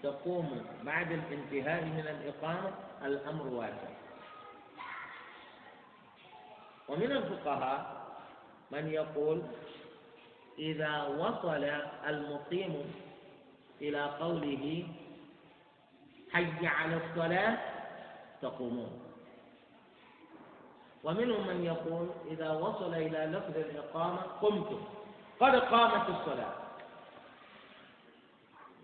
[0.04, 2.72] تقوم بعد الانتهاء من الإقامة
[3.06, 3.89] الأمر واسع.
[6.89, 8.02] ومن الفقهاء
[8.72, 9.41] من يقول
[10.60, 11.63] إذا وصل
[12.08, 12.94] المقيم
[13.82, 14.88] إلى قوله
[16.32, 17.58] حي على الصلاة
[18.41, 19.11] تقومون.
[21.04, 24.84] ومنهم من يقول إذا وصل إلى لفظ الإقامة قمتم.
[25.40, 26.54] قد قامت الصلاة.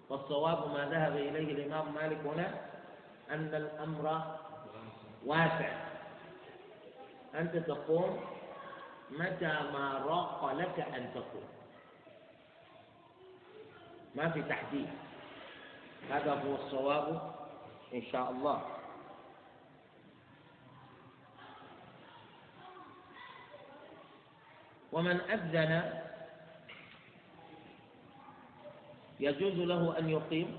[0.10, 2.62] والصواب ما ذهب إليه الإمام مالك هنا
[3.32, 4.22] أن الأمر
[5.26, 5.70] واسع.
[7.36, 8.20] أنت تقوم
[9.10, 11.50] متى ما راق لك أن تقوم
[14.16, 14.90] ما في تحديد.
[16.10, 17.36] هذا هو الصواب
[17.94, 18.77] إن شاء الله.
[24.98, 26.02] ومن أذن
[29.20, 30.50] يجوز له أن يقيم؟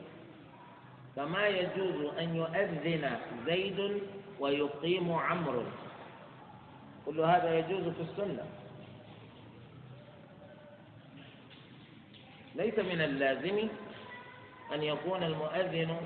[1.16, 4.02] كما يجوز أن يؤذن زيد
[4.40, 5.64] ويقيم عمرو.
[7.06, 8.46] كل هذا يجوز في السنة.
[12.54, 13.68] ليس من اللازم
[14.74, 15.96] أن يكون المؤذن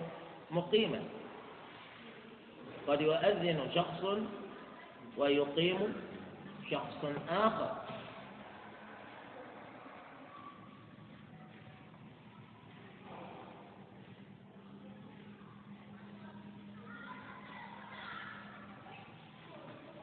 [0.50, 1.02] مقيما.
[2.88, 4.02] قد يؤذن شخص
[5.16, 5.80] ويقيم
[6.70, 7.81] شخص آخر.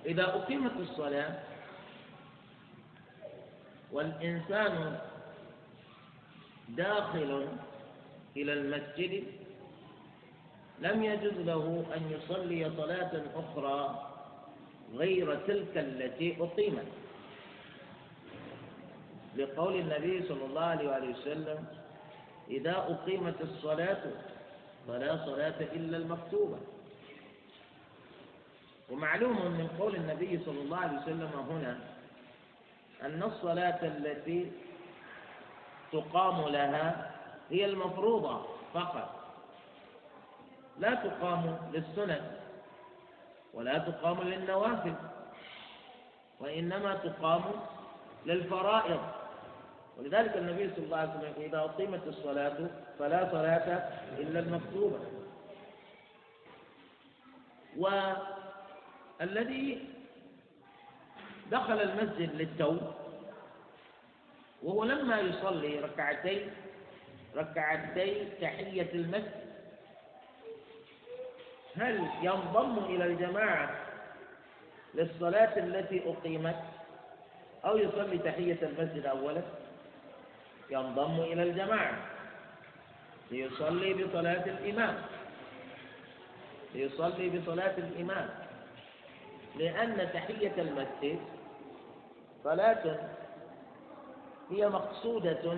[0.09, 1.39] إذا أقيمت الصلاة
[3.91, 4.99] والإنسان
[6.69, 7.47] داخل
[8.37, 9.23] إلى المسجد
[10.79, 14.05] لم يجوز له أن يصلي صلاة أخرى
[14.95, 16.87] غير تلك التي أقيمت.
[19.37, 21.65] لقول النبي صلى الله عليه وسلم
[22.49, 24.03] إذا أقيمت الصلاة
[24.87, 26.57] فلا صلاة إلا المكتوبة.
[28.91, 31.79] ومعلوم من قول النبي صلى الله عليه وسلم هنا
[33.01, 34.51] أن الصلاة التي
[35.91, 37.11] تقام لها
[37.49, 39.15] هي المفروضة فقط.
[40.79, 42.31] لا تقام للسنن
[43.53, 44.93] ولا تقام للنوافل
[46.39, 47.43] وإنما تقام
[48.25, 48.99] للفرائض.
[49.97, 52.57] ولذلك النبي صلى الله عليه وسلم إذا أقيمت الصلاة
[52.99, 54.99] فلا صلاة إلا المكتوبة.
[59.19, 59.85] والذي
[61.51, 62.77] دخل المسجد للتو
[64.63, 66.51] وهو لما يصلي ركعتين
[67.35, 69.49] ركعتي تحية المسجد.
[71.75, 73.75] هل ينضم إلى الجماعة
[74.95, 76.63] للصلاة التي أقيمت؟
[77.65, 79.41] أو يصلي تحية المسجد أولا؟
[80.69, 81.97] ينضم إلى الجماعة
[83.31, 85.01] ليصلي بصلاة الإمام.
[86.75, 88.48] ليصلي بصلاة الإمام.
[89.55, 91.19] لأن تحية المسجد
[92.43, 93.09] صلاة
[94.51, 95.57] هي مقصودة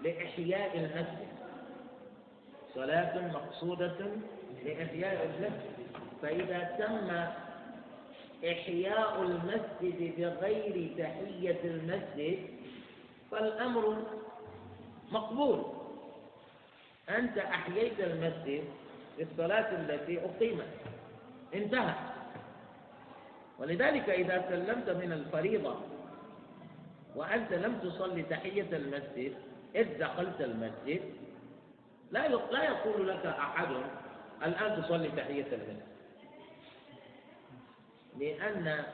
[0.00, 1.28] لإحياء المسجد.
[2.74, 3.96] صلاة مقصودة
[4.64, 5.76] لإحياء المسجد.
[6.22, 7.10] فإذا تم
[8.50, 12.38] إحياء المسجد بغير تحية المسجد
[13.30, 13.96] فالأمر
[15.12, 15.62] مقبول.
[17.10, 18.64] أنت أحييت المسجد
[19.18, 20.68] بالصلاة التي أقيمت.
[21.54, 21.94] انتهى.
[23.58, 25.76] ولذلك إذا سلمت من الفريضة
[27.16, 29.34] وأنت لم تصلي تحية المسجد
[29.74, 31.00] إذ دخلت المسجد
[32.10, 33.68] لا لا يقول لك أحد
[34.42, 35.86] الآن تصلي تحية المسجد.
[38.18, 38.84] لأن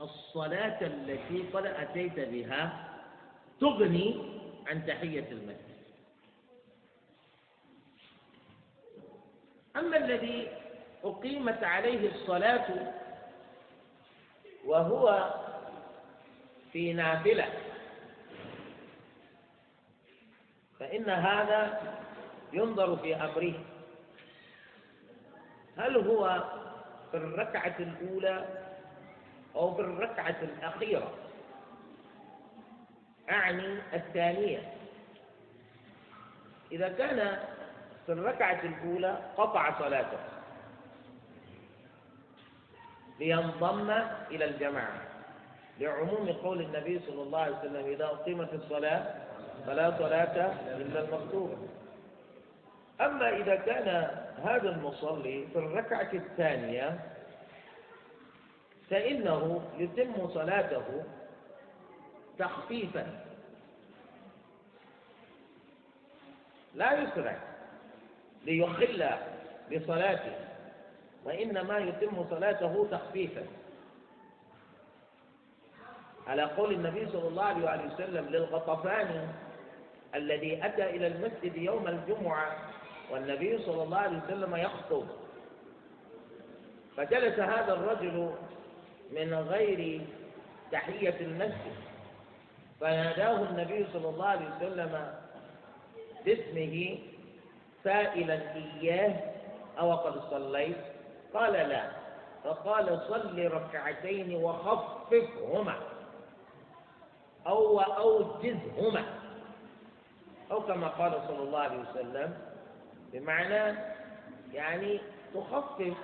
[0.00, 2.88] الصلاة التي قد أتيت بها
[3.60, 4.24] تغني
[4.66, 5.80] عن تحية المسجد.
[9.76, 10.48] أما الذي
[11.04, 12.92] أقيمت عليه الصلاة
[14.64, 15.34] وهو
[16.72, 17.48] في نافلة.
[20.80, 21.80] فإن هذا
[22.52, 23.54] ينظر في أمره.
[25.76, 26.44] هل هو
[27.10, 28.48] في الركعة الأولى
[29.56, 31.12] أو في الركعة الأخيرة؟
[33.30, 34.72] أعني الثانية.
[36.72, 37.38] إذا كان
[38.06, 40.39] في الركعة الأولى قطع صلاته.
[43.20, 43.90] لينضم
[44.30, 45.02] إلى الجماعة.
[45.80, 49.14] لعموم قول النبي صلى الله عليه وسلم إذا أقيمت الصلاة
[49.66, 51.56] فلا صلاة إلا المكتوبة.
[53.00, 53.88] أما إذا كان
[54.44, 57.00] هذا المصلي في الركعة الثانية
[58.90, 61.04] فإنه يتم صلاته
[62.38, 63.06] تخفيفا.
[66.74, 67.38] لا يسرع
[68.44, 69.08] ليخل
[69.72, 70.49] بصلاته.
[71.24, 73.46] وإنما يتم صلاته تخفيفا.
[76.26, 79.26] على قول النبي صلى الله عليه وسلم للغطفاني
[80.14, 82.56] الذي أتى إلى المسجد يوم الجمعة
[83.10, 85.06] والنبي صلى الله عليه وسلم يخطب.
[86.96, 88.32] فجلس هذا الرجل
[89.10, 90.00] من غير
[90.72, 91.74] تحية المسجد.
[92.80, 95.14] فناداه النبي صلى الله عليه وسلم
[96.24, 96.98] باسمه
[97.84, 99.14] سائلا إياه
[99.78, 100.89] أو قد صليت؟
[101.34, 101.90] قال لا.
[102.44, 105.76] فقال صل ركعتين وخففهما.
[107.46, 109.04] أو أوجزهما
[110.50, 112.38] أو كما قال صلى الله عليه وسلم
[113.12, 113.78] بمعنى
[114.52, 115.00] يعني
[115.34, 115.94] تخفف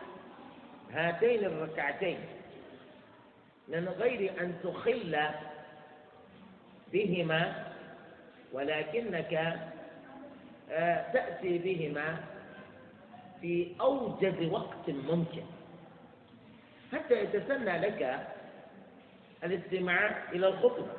[0.93, 2.19] هاتين الركعتين
[3.69, 5.19] من غير أن تخل
[6.93, 7.65] بهما
[8.53, 9.35] ولكنك
[10.71, 12.25] آه، تأتي بهما
[13.41, 15.43] في أوجز وقت ممكن.
[16.93, 18.27] حتى يتسنى لك
[19.45, 20.93] الاستماع إلى الخطبة.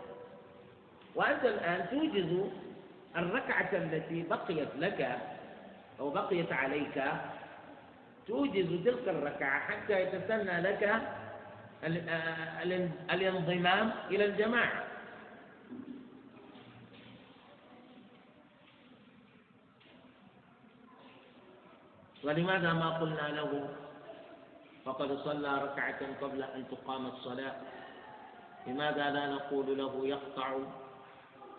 [1.15, 2.49] وأنت الآن توجز
[3.15, 5.19] الركعة التي بقيت لك
[5.99, 7.03] أو بقيت عليك.
[8.27, 11.01] توجز تلك الركعة حتى يتسنى لك
[13.11, 14.86] الانضمام إلى الجماعة.
[22.23, 23.69] ولماذا ما قلنا له؟
[24.85, 27.55] فقد صلى ركعة قبل أن تقام الصلاة.
[28.67, 30.57] لماذا لا نقول له يقطع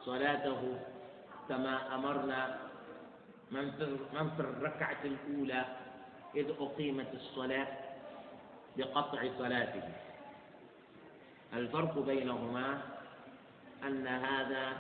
[0.05, 0.79] صلاته
[1.49, 2.59] كما أمرنا
[3.51, 3.71] من
[4.37, 5.65] في الركعة الأولى
[6.37, 7.69] إذ أقيمت الصلاة
[8.77, 9.83] بقطع صلاته؟
[11.53, 12.81] الفرق بينهما
[13.85, 14.77] أن هذا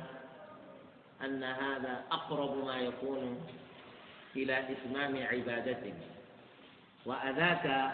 [1.24, 3.40] أن هذا أقرب ما يكون
[4.42, 5.94] إلى إتمام عبادته.
[7.06, 7.92] وأذاك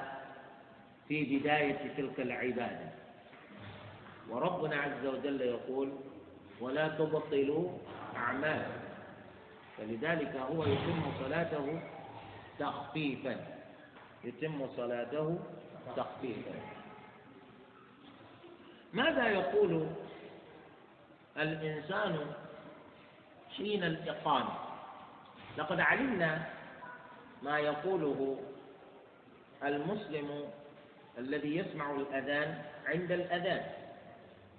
[1.09, 2.89] في بداية تلك العبادة.
[4.31, 5.93] وربنا عز وجل يقول
[6.61, 7.79] ولا تبطلوا
[8.17, 8.85] أعمالكم.
[9.79, 11.81] فلذلك هو يتم صلاته
[12.59, 13.37] تخفيفا.
[14.25, 15.39] يتم صلاته
[15.97, 16.55] تخفيفا.
[18.93, 19.87] ماذا يقول
[21.37, 22.27] الإنسان
[23.57, 24.64] حين الإقامة؟
[25.59, 26.47] لقد علمنا
[27.43, 28.39] ما يقوله
[29.65, 30.45] المسلم
[31.19, 33.63] الذي يسمع الأذان عند الأذان.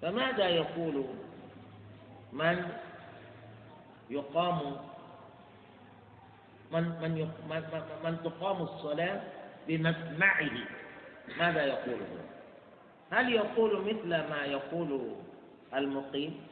[0.02, 1.04] فماذا يقول
[2.32, 2.68] من
[4.10, 4.76] يقام
[6.72, 7.12] من من
[7.50, 7.62] من,
[8.04, 9.20] من تقام الصلاة
[9.68, 10.50] بمسمعه؟
[11.38, 12.00] ماذا يقول
[13.10, 14.90] هل يقول مثل ما يقول
[15.74, 16.46] المقيم؟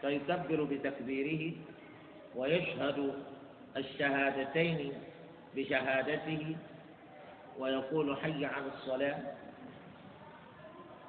[0.00, 1.54] فيكبر بتكبيره
[2.36, 3.14] ويشهد
[3.76, 4.92] الشهادتين
[5.56, 6.56] بشهادته
[7.58, 9.18] ويقول حي على الصلاة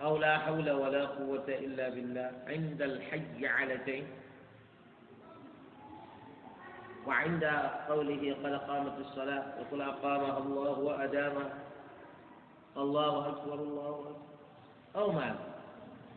[0.01, 4.07] أو لا حول ولا قوة إلا بالله عند الحي علتين
[7.07, 7.43] وعند
[7.89, 11.53] قوله قد قامت الصلاة يقول أقامها الله وأدامها.
[12.77, 14.15] الله أكبر الله أكبر.
[14.95, 15.35] أو ما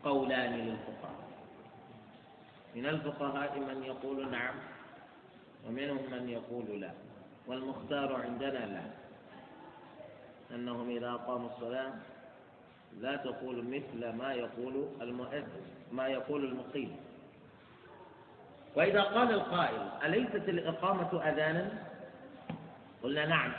[0.03, 1.21] قولان للفقهاء.
[2.75, 4.55] من الفقهاء من يقول نعم
[5.67, 6.91] ومنهم من يقول لا
[7.47, 8.83] والمختار عندنا لا.
[10.55, 11.93] أنهم إذا قاموا الصلاة
[12.99, 16.95] لا تقول مثل ما يقول المؤذن ما يقول المقيم.
[18.75, 21.71] وإذا قال القائل أليست الإقامة أذانا؟
[23.03, 23.51] قلنا نعم.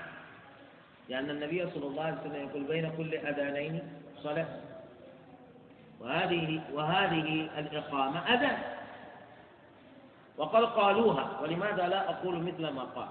[1.08, 3.82] لأن النبي صلى الله عليه وسلم يقول بين كل أذانين
[4.22, 4.60] صلاة.
[6.00, 8.81] وهذه وهذه الإقامة أذان.
[10.36, 13.08] وقد قالوها ولماذا لا أقول مثل ما قال؟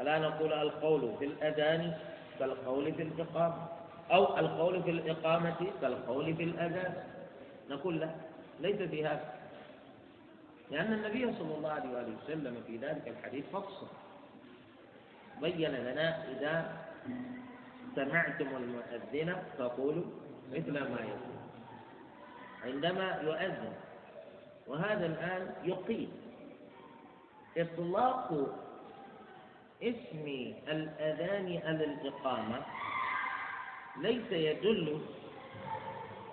[0.00, 1.98] ألا نقول القول في الأذان
[2.38, 3.66] كالقول في الإقامة
[4.12, 6.94] أو القول في الإقامة كالقول في الأذان.
[7.70, 8.10] نقول لا
[8.60, 9.34] ليس في هذا.
[10.70, 13.86] لأن النبي صلى الله عليه وآله وسلم في ذلك الحديث فصل.
[15.40, 16.76] بين لنا إذا
[17.96, 20.04] سمعتم المؤذن فقولوا
[20.52, 21.38] مثل ما يقول.
[22.64, 23.72] عندما يؤذن
[24.66, 26.10] وهذا الآن يقيم.
[27.56, 28.28] إطلاق
[29.82, 30.26] اسم
[30.68, 32.60] الأذان على الإقامة
[34.00, 35.00] ليس يدل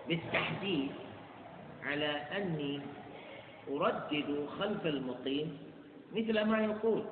[0.07, 0.91] بالتحديد
[1.83, 2.81] على أني
[3.69, 5.57] أردد خلف المقيم
[6.13, 7.03] مثل ما يقول.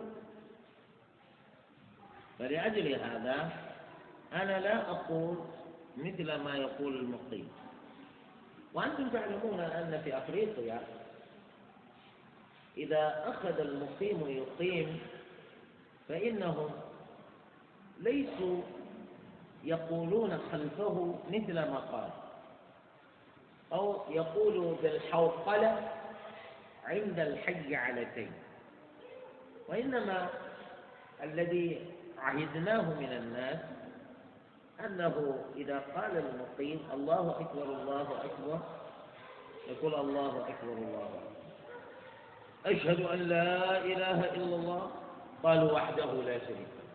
[2.40, 3.52] فلأجل هذا
[4.34, 5.38] أنا لا أقول
[5.98, 7.50] مثل ما يقول المقيم.
[8.74, 10.99] وأنتم تعلمون أن في أفريقيا
[12.80, 15.00] إذا أخذ المقيم يقيم
[16.10, 16.70] فإنهم
[18.00, 18.62] ليسوا
[19.64, 22.10] يقولون خلفه مثل ما قال.
[23.74, 25.90] أو يقول بالحوقلة
[26.86, 28.32] عند الحي علتين
[29.68, 30.30] وإنما
[31.24, 31.86] الذي
[32.18, 33.60] عهدناه من الناس
[34.86, 38.60] أنه إذا قال المقيم الله أكبر الله أكبر
[39.68, 41.49] يقول الله أكبر الله أكبر.
[42.66, 44.91] أشهد أن لا إله إلا الله.
[45.43, 46.88] قالوا وحده لا شريك له.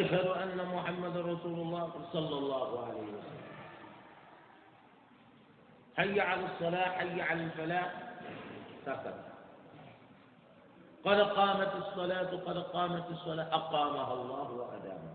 [0.00, 3.48] أشهد أن محمد رسول الله صلى الله عليه وسلم.
[5.96, 7.94] حي على الصلاة حي على الفلاح.
[8.86, 9.14] سكت.
[11.04, 13.54] قد قامت الصلاة قد قامت الصلاة.
[13.54, 15.14] أقامها الله وأدامها.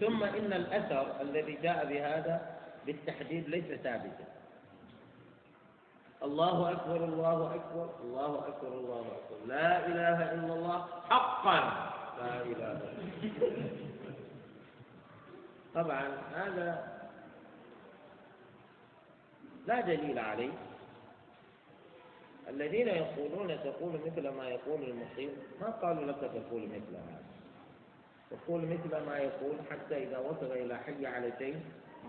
[0.00, 2.56] ثم إن الأثر الذي جاء بهذا
[2.86, 4.24] بالتحديد ليس ثابتا.
[6.24, 9.38] الله أكبر الله أكبر الله أكبر الله أكبر.
[9.46, 11.58] لا إله إلا الله حقا.
[12.20, 12.80] لا إله
[13.22, 13.70] إلا الله.
[15.74, 16.04] طبعا
[16.34, 16.94] هذا
[19.66, 20.52] لا دليل عليه.
[22.48, 27.22] الذين يقولون تقول مثل ما يقول المقيم ما قالوا لك تقول مثل هذا؟
[28.30, 31.60] تقول مثل ما يقول حتى إذا وصل إلى حي على شيء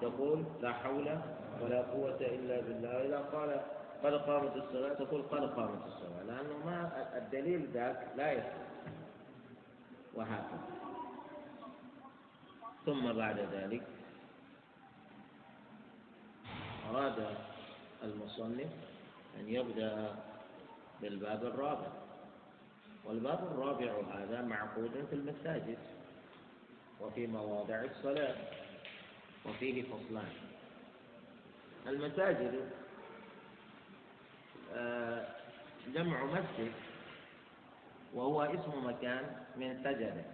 [0.02, 1.08] تقول لا حول
[1.62, 3.06] ولا قوة إلا بالله.
[3.06, 3.62] إذا قال
[4.04, 8.66] قد قامت الصلاة تقول قد قامت الصلاة لأنه ما الدليل ذاك لا يصح.
[10.14, 10.60] وهكذا.
[12.86, 13.84] ثم بعد ذلك
[16.90, 17.36] أراد
[18.04, 18.70] المصنف
[19.40, 20.16] أن يبدأ
[21.02, 21.88] بالباب الرابع.
[23.06, 25.78] والباب الرابع هذا معقود في المساجد
[27.02, 28.36] وفي مواضع الصلاة
[29.46, 30.32] وفيه فصلان.
[31.88, 32.70] المساجد
[35.88, 36.72] جمع مسجد
[38.14, 40.26] وهو اسم مكان من سجد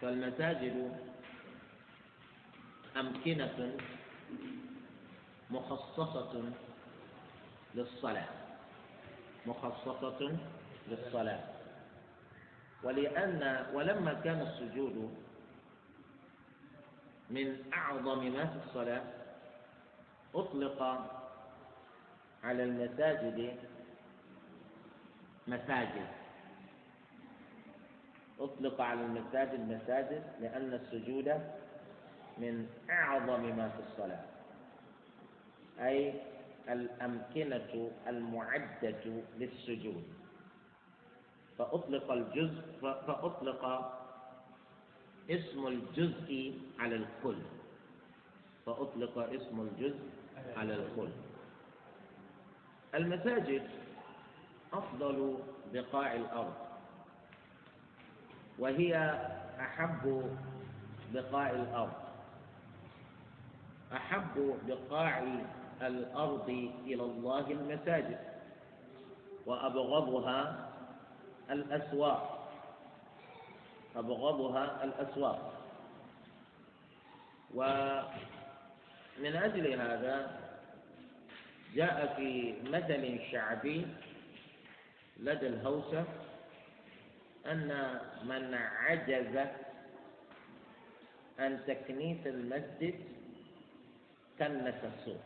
[0.00, 0.96] فالمساجد
[2.96, 3.76] أمكنة
[5.50, 6.52] مخصصة
[7.74, 8.28] للصلاة
[9.46, 10.36] مخصصة
[10.88, 11.44] للصلاة.
[12.82, 15.16] ولأن ولما كان السجود
[17.30, 19.02] من أعظم ما في الصلاة
[20.34, 20.80] أطلق
[22.48, 23.56] على المساجد
[25.46, 26.08] مساجد.
[28.40, 31.28] أطلق على المساجد مساجد لأن السجود
[32.38, 34.24] من أعظم ما في الصلاة.
[35.80, 36.14] أي
[36.68, 39.04] الأمكنة المعدة
[39.38, 40.04] للسجود.
[41.58, 43.62] فأطلق الجزء فأطلق
[45.30, 47.42] اسم الجزء على الكل.
[48.66, 50.08] فأطلق اسم الجزء
[50.56, 51.27] على الكل.
[52.94, 53.62] المساجد
[54.72, 55.38] أفضل
[55.72, 56.54] بقاع الأرض
[58.58, 59.20] وهي
[59.60, 60.30] أحب
[61.12, 61.92] بقاع الأرض.
[63.92, 65.22] أحب بقاع
[65.82, 66.48] الأرض
[66.86, 68.18] إلى الله المساجد
[69.46, 70.68] وأبغضها
[71.50, 72.50] الأسواق.
[73.96, 75.52] أبغضها الأسواق.
[77.54, 80.47] ومن أجل هذا
[81.74, 83.86] جاء في مثل شعبي
[85.16, 86.04] لدى الهوسة
[87.46, 89.36] أن من عجز
[91.38, 92.94] عن تكنيس المسجد
[94.38, 95.24] كنس السوق.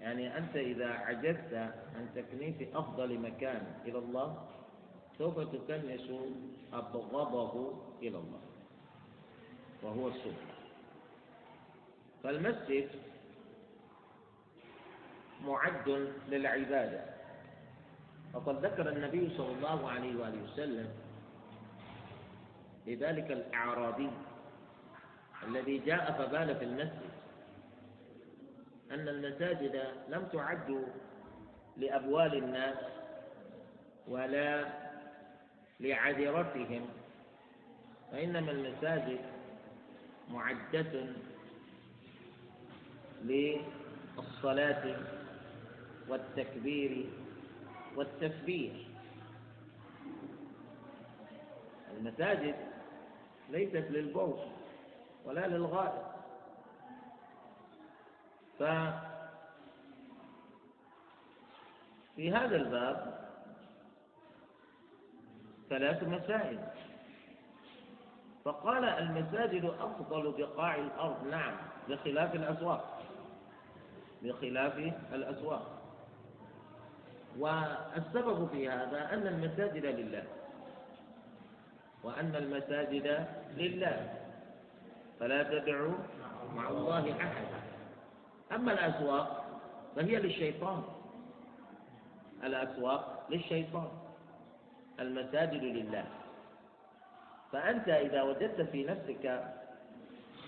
[0.00, 1.54] يعني أنت إذا عجزت
[1.94, 4.48] عن تكنيس أفضل مكان إلى الله
[5.18, 6.10] سوف تكنس
[6.72, 8.40] أبغضه إلى الله
[9.82, 10.40] وهو السوق.
[12.22, 12.88] فالمسجد
[15.46, 17.14] معد للعبادة.
[18.34, 20.88] وقد ذكر النبي صلى الله عليه وآله وسلم
[22.86, 24.10] لذلك الأعرابي
[25.48, 27.10] الذي جاء فبال في المسجد
[28.90, 30.84] أن المساجد لم تعد
[31.76, 32.76] لأبوال الناس
[34.08, 34.64] ولا
[35.80, 36.86] لعذرتهم
[38.12, 39.18] فإنما المساجد
[40.30, 41.06] معدة
[43.24, 44.96] للصلاة
[46.08, 47.10] والتكبير
[47.96, 48.74] والتسبيح.
[51.96, 52.54] المساجد
[53.50, 54.38] ليست للبوش
[55.24, 56.04] ولا للغائب.
[58.58, 59.00] ففي
[62.32, 63.28] هذا الباب
[65.70, 66.58] ثلاث مسائل.
[68.44, 71.26] فقال المساجد أفضل بقاع الأرض.
[71.26, 71.56] نعم
[71.88, 73.02] بخلاف الأسواق.
[74.22, 74.78] بخلاف
[75.12, 75.73] الأسواق.
[77.38, 80.24] والسبب في هذا أن المساجد لله
[82.02, 83.26] وأن المساجد
[83.56, 83.96] لله.
[85.20, 85.94] فلا تدعوا
[86.56, 87.58] مع الله أحدا.
[88.52, 89.60] أما الأسواق
[89.96, 90.82] فهي للشيطان.
[92.44, 93.88] الأسواق للشيطان.
[95.00, 96.04] المساجد لله.
[97.52, 99.24] فأنت إذا وجدت في نفسك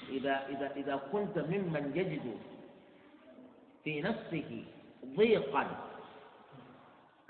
[0.09, 2.39] إذا إذا إذا كنت ممن يجد
[3.85, 4.65] في نفسه
[5.17, 5.67] ضيقا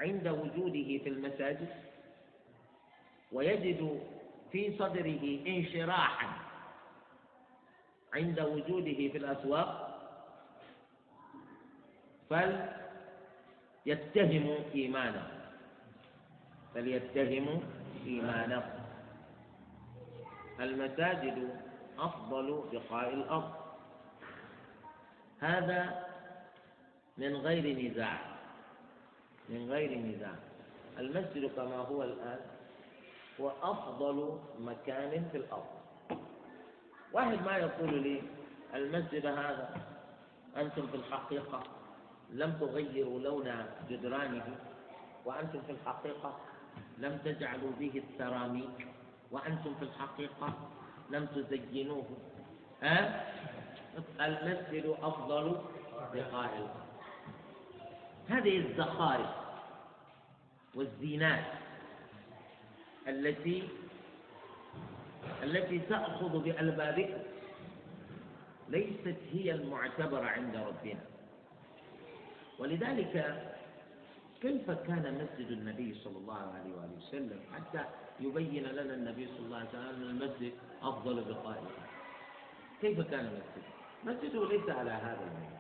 [0.01, 1.69] عند وجوده في المساجد
[3.33, 4.01] ويجد
[4.53, 6.29] في صدره انشراحا
[8.15, 9.93] عند وجوده في الأسواق
[13.87, 15.37] فليتهم إيمانه
[16.77, 17.63] فليتهم
[18.07, 18.63] إيمانه.
[20.61, 21.61] المساجد
[21.99, 23.53] أفضل بقاء الأرض.
[25.41, 26.07] هذا
[27.17, 28.36] من غير نزاع.
[29.49, 30.35] من غير نزاع
[30.99, 32.39] المسجد كما هو الآن
[33.41, 35.67] هو أفضل مكان في الأرض.
[37.13, 38.23] واحد ما يقول لي
[38.75, 39.77] المسجد هذا
[40.57, 41.63] أنتم في الحقيقة
[42.31, 44.57] لم تغيروا لون جدرانه
[45.25, 46.37] وأنتم في الحقيقة
[46.99, 48.87] لم تجعلوا به السراميك
[49.31, 50.53] وأنتم في الحقيقة
[51.11, 52.05] لم تزينوه.
[52.83, 53.25] ها؟
[54.21, 55.57] المسجد أفضل
[56.15, 56.86] بقاء
[58.29, 59.31] هذه الزخارف
[60.75, 61.45] والزينات
[63.09, 63.69] التي
[65.43, 67.19] التي تأخذ بألبابكم
[68.69, 71.01] ليست هي المعتبرة عند ربنا.
[72.59, 73.43] ولذلك
[74.43, 77.85] كيف كان مسجد النبي صلى الله عليه وآله وسلم حتى
[78.21, 80.53] يبين لنا النبي صلى الله عليه وسلم أن المسجد
[80.83, 81.71] أفضل بقائه؟
[82.81, 83.65] كيف كان مسجد
[84.05, 85.57] مسجده ليس على هذا المنهج.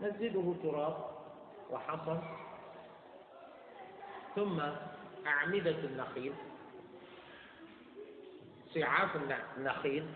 [0.00, 1.13] مسجده تراب.
[1.74, 2.18] وحصى
[4.34, 4.60] ثم
[5.26, 6.34] أعمدة النخيل.
[8.74, 9.16] سعاف
[9.56, 10.06] النخيل.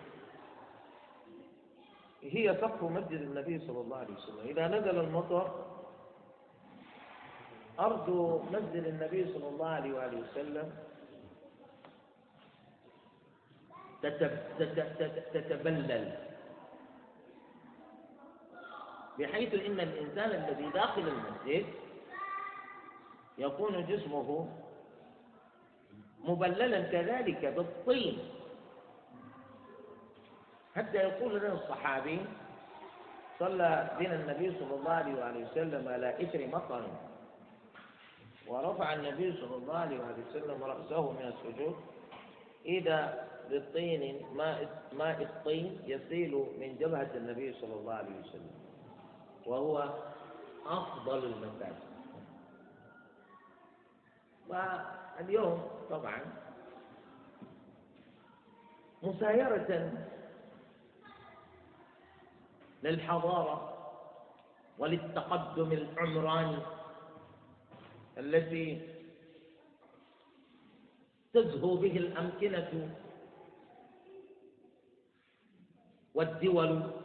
[2.22, 4.46] هي سقف مسجد النبي صلى الله عليه وسلم.
[4.48, 5.66] إذا نزل المطر
[7.80, 8.10] أرض
[8.52, 10.70] مسجد النبي صلى الله عليه وآله وسلم
[15.32, 16.27] تتبلل.
[19.18, 21.66] بحيث إن الإنسان الذي داخل المسجد
[23.38, 24.48] يكون جسمه
[26.24, 28.18] مبللا كذلك بالطين.
[30.76, 32.20] حتى يقول لنا الصحابي
[33.38, 34.90] صلى بنا النبي صلى الله
[35.24, 36.86] عليه وسلم على إثر مطر.
[38.46, 39.98] ورفع النبي صلى الله عليه
[40.30, 41.76] وسلم رأسه من السجود.
[42.66, 44.26] إذا بالطين
[44.92, 48.67] ماء الطين يسيل من جبهة النبي صلى الله عليه وسلم.
[49.48, 49.94] وهو
[50.66, 51.88] أفضل المساجد
[54.48, 56.20] واليوم طبعا
[59.02, 59.92] مسايرة
[62.82, 63.74] للحضارة
[64.78, 66.58] وللتقدم العمراني
[68.18, 68.88] التي
[71.34, 72.96] تزهو به الأمكنة
[76.14, 76.97] والدول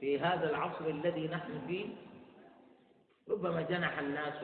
[0.00, 1.86] في هذا العصر الذي نحن فيه
[3.28, 4.34] ربما جنح الناس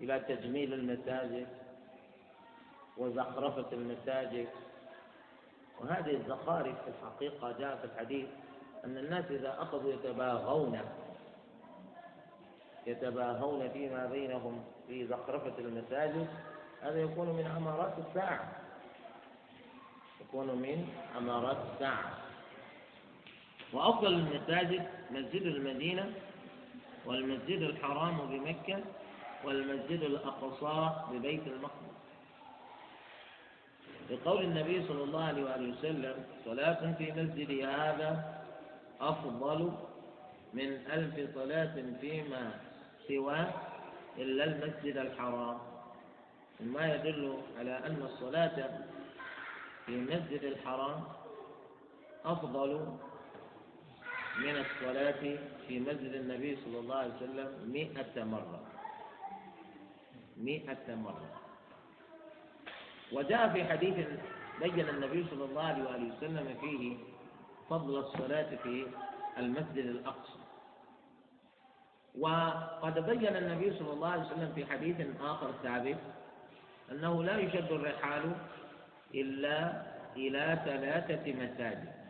[0.00, 1.46] إلى تجميل المساجد
[2.96, 4.48] وزخرفة المساجد.
[5.80, 8.26] وهذه الزخارف في الحقيقة جاء في الحديث
[8.84, 10.80] أن الناس إذا أخذوا يتباغون
[12.86, 16.28] يتباهون فيما بينهم في زخرفة المساجد
[16.82, 18.52] هذا يكون من أمارات الساعة.
[20.20, 22.25] يكون من أمارات الساعة.
[23.72, 26.12] وأفضل المساجد مسجد المدينة
[27.06, 28.80] والمسجد الحرام بمكة
[29.44, 31.96] والمسجد الأقصى ببيت المقدس.
[34.10, 38.42] لقول النبي صلى الله عليه وآله وسلم صلاة في مسجد هذا
[39.00, 39.72] أفضل
[40.54, 42.50] من ألف صلاة فيما
[43.08, 43.50] سواه
[44.18, 45.58] إلا المسجد الحرام.
[46.60, 48.78] مما يدل على أن الصلاة
[49.86, 51.04] في المسجد الحرام
[52.24, 52.96] أفضل
[54.38, 58.60] من الصلاة في مسجد النبي صلى الله عليه وسلم مئة مرة.
[60.36, 61.30] مئة مرة.
[63.12, 64.06] وجاء في حديث
[64.60, 66.96] بين النبي صلى الله عليه وسلم فيه
[67.70, 68.86] فضل الصلاة في
[69.38, 70.40] المسجد الأقصى.
[72.18, 75.98] وقد بين النبي صلى الله عليه وسلم في حديث آخر ثابت
[76.90, 78.32] أنه لا يشد الرحال
[79.14, 79.82] إلا
[80.16, 82.05] إلى ثلاثة مساجد.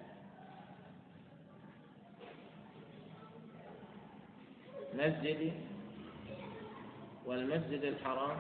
[4.97, 5.53] مسجد
[7.26, 8.36] والمسجد الحرام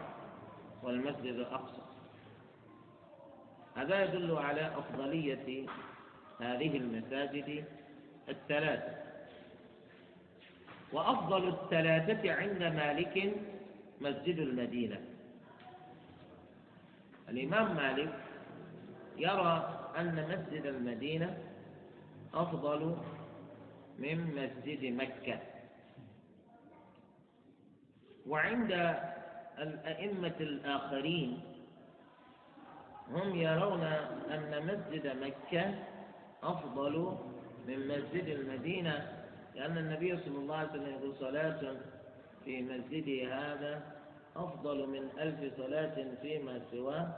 [0.82, 1.82] والمسجد الأقصى.
[3.76, 5.66] هذا يدل على أفضلية
[6.40, 7.64] هذه المساجد
[8.28, 8.94] الثلاثة.
[10.92, 13.34] وأفضل الثلاثة عند مالك
[14.00, 15.00] مسجد المدينة.
[17.28, 18.14] الإمام مالك
[19.16, 21.38] يرى أن مسجد المدينة
[22.34, 22.96] أفضل
[23.98, 25.55] من مسجد مكة.
[28.28, 28.72] وعند
[29.58, 31.40] الأئمة الآخرين
[33.10, 33.82] هم يرون
[34.30, 35.74] أن مسجد مكة
[36.42, 37.18] أفضل
[37.66, 39.24] من مسجد المدينة
[39.54, 41.76] لأن النبي صلى الله عليه وسلم يقول صلاة
[42.44, 43.96] في مسجده هذا
[44.36, 47.16] أفضل من ألف صلاة فيما سواه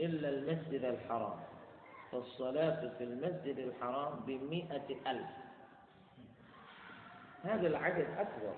[0.00, 1.38] إلا المسجد الحرام.
[2.12, 5.26] فالصلاة في المسجد الحرام بمئة ألف.
[7.42, 8.54] هذا العدد أكبر.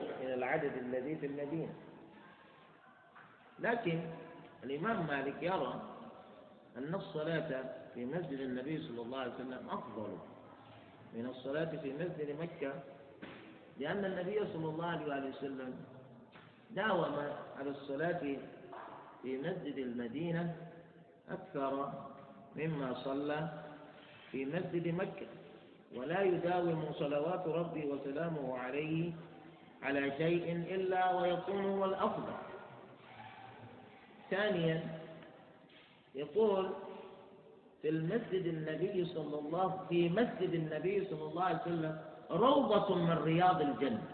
[0.00, 1.74] من العدد الذي في المدينة.
[3.58, 4.00] لكن
[4.64, 5.82] الإمام مالك يرى
[6.76, 10.18] أن الصلاة في مسجد النبي صلى الله عليه وسلم أفضل
[11.14, 12.72] من الصلاة في مسجد مكة
[13.78, 15.74] لأن النبي صلى الله عليه وسلم
[16.70, 17.14] داوم
[17.58, 18.20] على الصلاة
[19.22, 20.56] في مسجد المدينة
[21.30, 21.92] أكثر
[22.56, 23.48] مما صلى
[24.32, 25.26] في مسجد مكة
[25.96, 29.12] ولا يداوم صلوات ربي وسلامه عليه
[29.82, 32.32] على شيء إلا ويكون هو الأفضل.
[34.30, 34.98] ثانيا
[36.14, 36.72] يقول
[37.82, 41.98] في المسجد النبي صلى الله في مسجد النبي صلى الله عليه وسلم
[42.30, 44.08] روضة من رياض الجنة.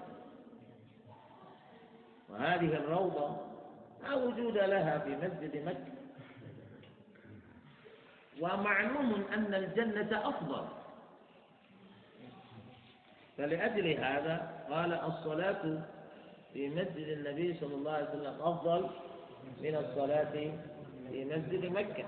[2.29, 3.37] وهذه الروضة
[4.03, 5.93] لا وجود لها في مسجد مكة.
[8.41, 10.65] ومعلوم أن الجنة أفضل.
[13.37, 15.63] فلأجل هذا قال الصلاة
[16.53, 18.89] في مسجد النبي صلى الله عليه وسلم أفضل
[19.63, 20.33] من الصلاة
[21.11, 22.05] في مسجد مكة.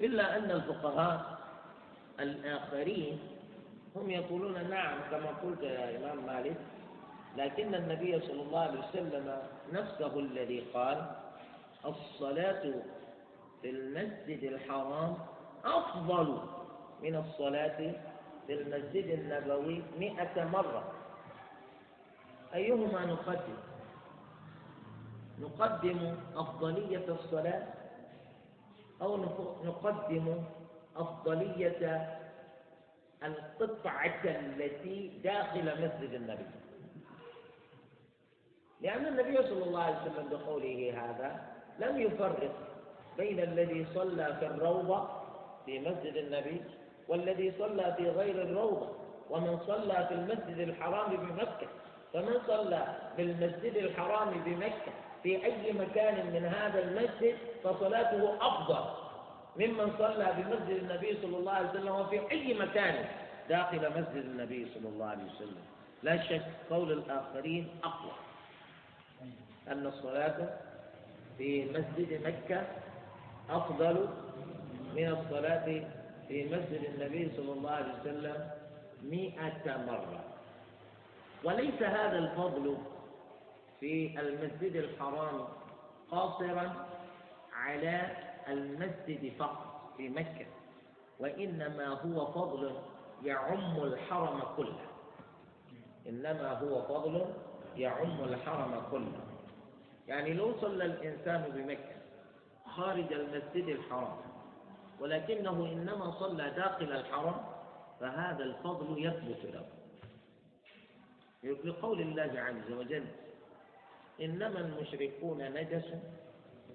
[0.00, 1.38] إلا أن الفقهاء
[2.20, 3.18] الآخرين
[3.96, 6.56] هم يقولون نعم كما قلت يا إمام مالك
[7.36, 9.36] لكن النبي صلى الله عليه وسلم
[9.72, 11.06] نفسه الذي قال
[11.86, 12.62] الصلاة
[13.62, 15.14] في المسجد الحرام
[15.64, 16.38] أفضل
[17.02, 17.94] من الصلاة
[18.46, 20.92] في المسجد النبوي مئة مرة.
[22.54, 23.58] أيهما نقدم؟
[25.40, 27.62] نقدم أفضلية الصلاة
[29.02, 29.16] أو
[29.64, 30.44] نقدم
[30.96, 32.18] أفضلية
[33.22, 36.46] القطعة التي داخل مسجد النبي.
[38.80, 41.46] لأن النبي صلى الله عليه وسلم بقوله هذا
[41.78, 42.52] لم يفرق
[43.16, 45.08] بين الذي صلى في الروضة
[45.66, 46.60] في مسجد النبي
[47.08, 48.88] والذي صلى في غير الروضة
[49.30, 51.66] ومن صلى في المسجد الحرام بمكة
[52.12, 52.84] فمن صلى
[53.16, 54.92] في المسجد الحرام بمكة
[55.22, 58.84] في أي مكان من هذا المسجد فصلاته أفضل.
[59.56, 63.04] ممن صلى بمسجد النبي صلى الله عليه وسلم وفي أي مكان
[63.48, 65.62] داخل مسجد النبي صلى الله عليه وسلم.
[66.02, 68.12] لا شك قول الآخرين أقوى.
[69.68, 70.48] أن الصلاة
[71.38, 72.62] في مسجد مكة
[73.50, 74.08] أفضل
[74.96, 75.82] من الصلاة
[76.28, 78.50] في مسجد النبي صلى الله عليه وسلم
[79.02, 80.24] مئة مرة.
[81.44, 82.76] وليس هذا الفضل
[83.80, 85.48] في المسجد الحرام
[86.10, 86.86] قاصرا
[87.52, 88.10] على
[88.48, 90.46] المسجد فقط في مكة
[91.20, 92.76] وإنما هو فضل
[93.24, 94.80] يعم الحرم كله.
[96.08, 97.24] إنما هو فضل
[97.76, 99.20] يعم الحرم كله.
[100.08, 101.96] يعني لو صلى الإنسان بمكة
[102.66, 104.16] خارج المسجد الحرام
[105.00, 107.34] ولكنه إنما صلى داخل الحرم
[108.00, 109.66] فهذا الفضل يثبت له.
[111.64, 113.04] لقول الله عز وجل
[114.20, 115.84] إنما المشركون نجس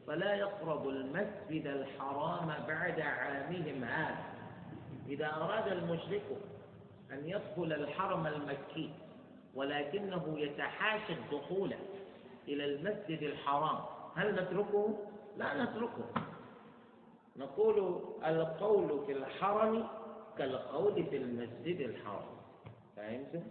[0.07, 4.23] فلا يقربوا المسجد الحرام بعد عامهم هذا.
[5.07, 6.23] إذا أراد المشرك
[7.11, 8.89] أن يدخل الحرم المكي
[9.55, 11.73] ولكنه يتحاشى الدخول
[12.47, 13.79] إلى المسجد الحرام
[14.15, 14.97] هل نتركه؟
[15.37, 16.30] لا نتركه.
[17.35, 19.87] نقول القول في الحرم
[20.37, 22.37] كالقول في المسجد الحرام
[22.95, 23.41] فهمتم؟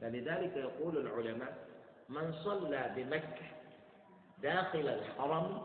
[0.00, 1.58] فلذلك يقول العلماء
[2.08, 3.46] من صلى بمكة
[4.42, 5.62] داخل الحرم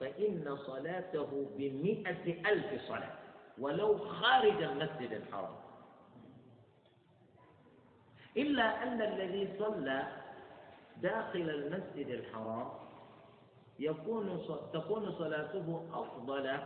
[0.00, 3.12] فإن صلاته بمئة ألف صلاة
[3.58, 5.54] ولو خارج المسجد الحرام
[8.36, 10.06] إلا أن الذي صلى
[11.02, 12.68] داخل المسجد الحرام
[13.78, 14.42] يكون
[14.72, 16.58] تكون صلاته أفضل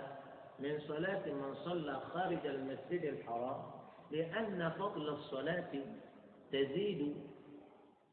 [0.62, 3.62] من صلاة من صلى خارج المسجد الحرام
[4.10, 5.72] لأن فضل الصلاة
[6.52, 7.16] تزيد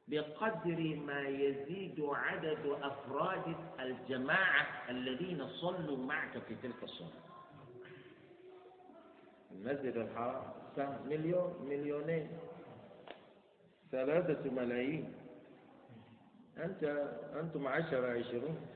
[0.08, 7.22] بقدر ما يزيد عدد أفراد الجماعة الذين صلوا معك في تلك الصلاة.
[9.52, 10.44] المسجد الحرام
[10.76, 12.30] كم مليون مليونين.
[13.92, 15.14] ثلاثة ملايين.
[16.58, 16.84] أنت
[17.40, 18.68] أنتم عشرة عشرون.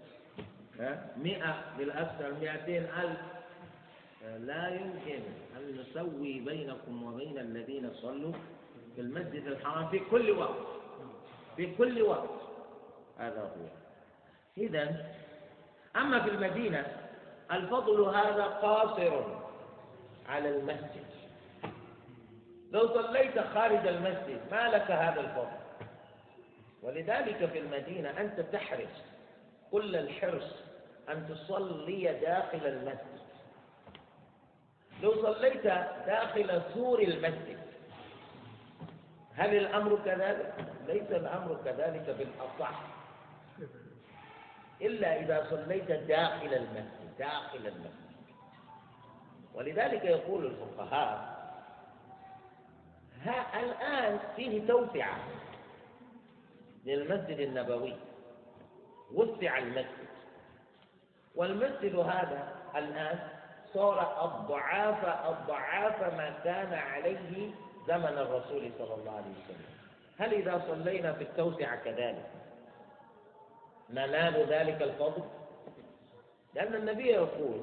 [0.80, 3.32] ها؟ مئة بالأكثر مئتين ألف.
[4.24, 5.19] لا يمكن
[5.57, 8.34] أن نسوي بينكم وبين الذين صلوا
[8.95, 10.67] في المسجد الحرام في كل وقت.
[11.55, 12.30] في كل وقت.
[13.17, 13.67] هذا هو.
[14.57, 15.05] إذا
[15.95, 16.86] أما في المدينة
[17.51, 19.24] الفضل هذا قاصر
[20.30, 21.05] على المسجد.
[22.71, 25.63] لو صليت خارج المسجد ما لك هذا الفضل؟
[26.84, 29.03] ولذلك في المدينة أنت تحرص
[29.71, 30.55] كل الحرص
[31.09, 33.12] أن تصلي داخل المسجد.
[35.04, 35.64] لو صليت
[36.08, 37.60] داخل سور المسجد
[39.36, 40.54] هل الأمر كذلك؟
[40.88, 42.82] ليس الأمر كذلك بالأصح.
[44.82, 48.04] إلا إذا صليت داخل المسجد داخل المسجد.
[49.54, 51.34] ولذلك يقول الفقهاء
[53.24, 55.18] ها الآن فيه توسعة
[56.86, 57.95] للمسجد النبوي.
[59.14, 60.08] وسع المسجد.
[61.36, 63.32] والمسجد هذا الآن
[63.74, 67.51] صار أضعاف أضعاف ما كان عليه
[67.88, 69.74] زمن الرسول صلى الله عليه وسلم.
[70.17, 72.32] هل إذا صلينا في التوسعة كذلك؟
[73.89, 75.24] ننال ذلك الفضل؟
[76.53, 77.61] لأن النبي يقول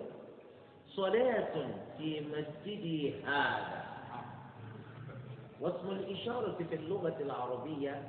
[0.88, 1.66] صلاة
[1.98, 3.84] في مسجدي هذا.
[5.60, 8.02] واسم الإشارة في اللغة العربية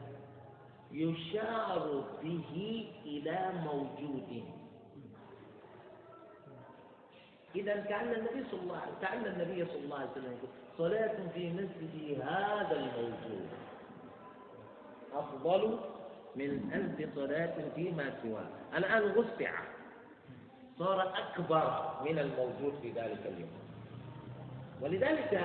[0.91, 4.43] يشار به إلى موجود.
[7.55, 11.49] إذا كأن النبي صلى الله عليه كأن النبي صلى الله عليه وسلم يقول صلاة في
[11.49, 13.47] مسجد هذا الموجود.
[15.13, 15.79] أفضل
[16.35, 18.77] من ألف صلاة فيما سواه.
[18.77, 19.51] الآن وسع.
[20.79, 23.51] صار أكبر من الموجود في ذلك اليوم.
[24.81, 25.41] ولذلك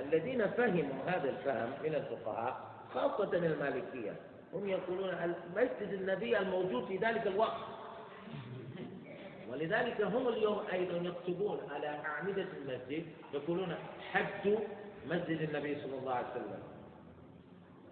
[0.00, 2.60] الذين فهموا هذا الفهم من الفقهاء
[2.94, 4.16] خاصة المالكية
[4.54, 7.77] هم يقولون مسجد النبي الموجود في ذلك الوقت.
[9.58, 13.04] ولذلك هم اليوم أيضا يكتبون على أعمدة المسجد
[13.34, 13.74] يقولون
[14.12, 14.58] حج
[15.06, 16.62] مسجد النبي صلى الله عليه وسلم.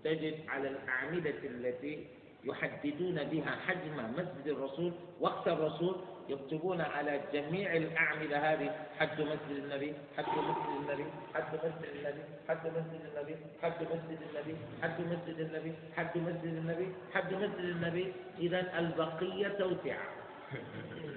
[0.05, 2.07] تجد على الأعمدة التي
[2.45, 5.97] يحددون بها حجم مسجد الرسول وقت الرسول
[6.29, 11.05] يكتبون على جميع الأعمدة هذه حج مسجد النبي حج مسجد النبي
[11.35, 16.89] حج مسجد النبي حج مسجد النبي حج مسجد النبي حج مسجد النبي حج مسجد النبي
[17.15, 18.13] حج مسجد النبي.
[18.39, 20.09] إذا البقية توسعة.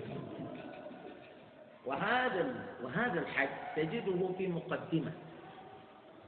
[1.90, 5.12] وهذا وهذا الحج تجده في مقدمة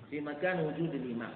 [0.10, 1.34] في مكان وجود الإمام.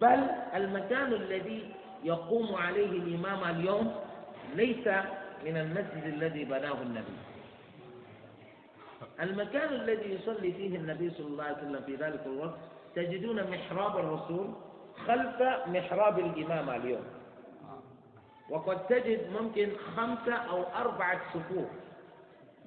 [0.00, 0.20] بل
[0.54, 3.94] المكان الذي يقوم عليه الإمام اليوم
[4.54, 4.86] ليس
[5.44, 7.16] من المسجد الذي بناه النبي.
[9.20, 12.58] المكان الذي يصلي فيه النبي صلى الله عليه وسلم في ذلك الوقت
[12.94, 14.46] تجدون محراب الرسول
[15.06, 17.04] خلف محراب الإمام اليوم.
[18.50, 21.68] وقد تجد ممكن خمسة أو أربعة صفوف.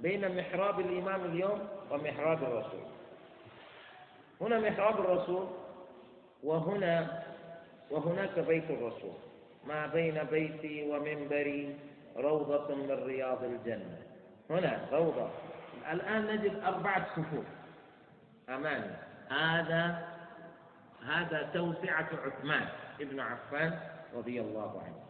[0.02, 2.86] بين محراب الإمام اليوم ومحراب الرسول.
[4.42, 5.48] هنا محراب الرسول
[6.44, 7.24] وهنا
[7.92, 9.14] وهناك بيت الرسول.
[9.68, 11.76] ما بين بيتي ومنبري
[12.18, 13.98] روضة من رياض الجنة.
[14.50, 15.30] هنا روضة.
[15.92, 17.46] الآن نجد أربعة صفوف.
[18.50, 18.96] أمامي
[19.30, 20.08] هذا
[21.08, 22.68] هذا توسعة عثمان
[23.02, 23.80] ابن عفان
[24.16, 25.02] رضي الله عنه.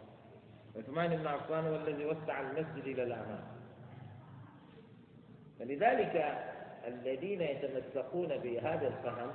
[0.75, 3.60] عثمان بن عفان هو الذي وسع المسجد إلى الأمام.
[5.61, 6.37] فلذلك
[6.87, 9.31] الذين يتمسكون بهذا الفهم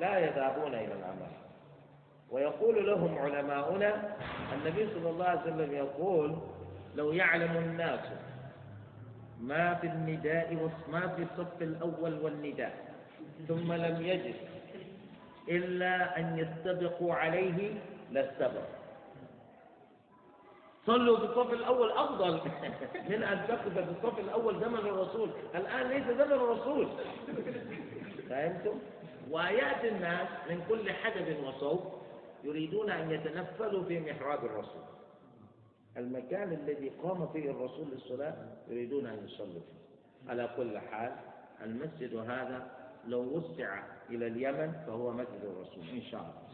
[0.00, 1.32] لا يذهبون إلى العمل.
[2.30, 4.16] ويقول لهم علماؤنا
[4.52, 6.36] النبي صلى الله عليه وسلم يقول
[6.96, 8.00] لو يعلم الناس
[9.40, 12.74] ما في النداء ما في الصف الأول والنداء
[13.48, 14.34] ثم لم يجد
[15.48, 17.74] إلا أن يستبقوا عليه
[18.12, 18.75] لاستبقوا.
[20.86, 22.40] صلوا بالصف الأول أفضل
[23.08, 25.30] من أن تقف بالصف الأول زمن الرسول.
[25.54, 26.88] الآن ليس زمن الرسول.
[28.28, 28.78] فهمتم؟
[29.30, 31.80] ويأتي الناس من كل حدب وصوب
[32.44, 34.82] يريدون أن يتنفلوا في محراب الرسول.
[35.96, 38.34] المكان الذي قام فيه الرسول للصلاة
[38.68, 40.30] يريدون أن يصلوا فيه.
[40.30, 41.12] على كل حال
[41.62, 42.70] المسجد هذا
[43.06, 45.84] لو وسع إلى اليمن فهو مسجد الرسول.
[45.92, 46.45] إن شاء الله.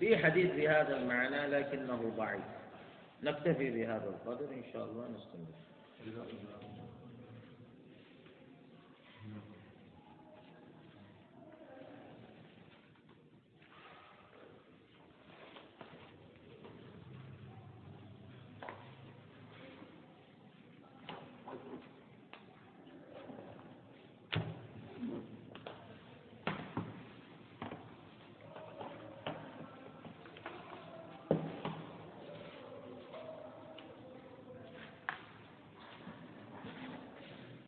[0.00, 2.44] في حديث بهذا المعنى لكنه ضعيف.
[3.22, 6.65] نكتفي بهذا القدر إن شاء الله نستمر.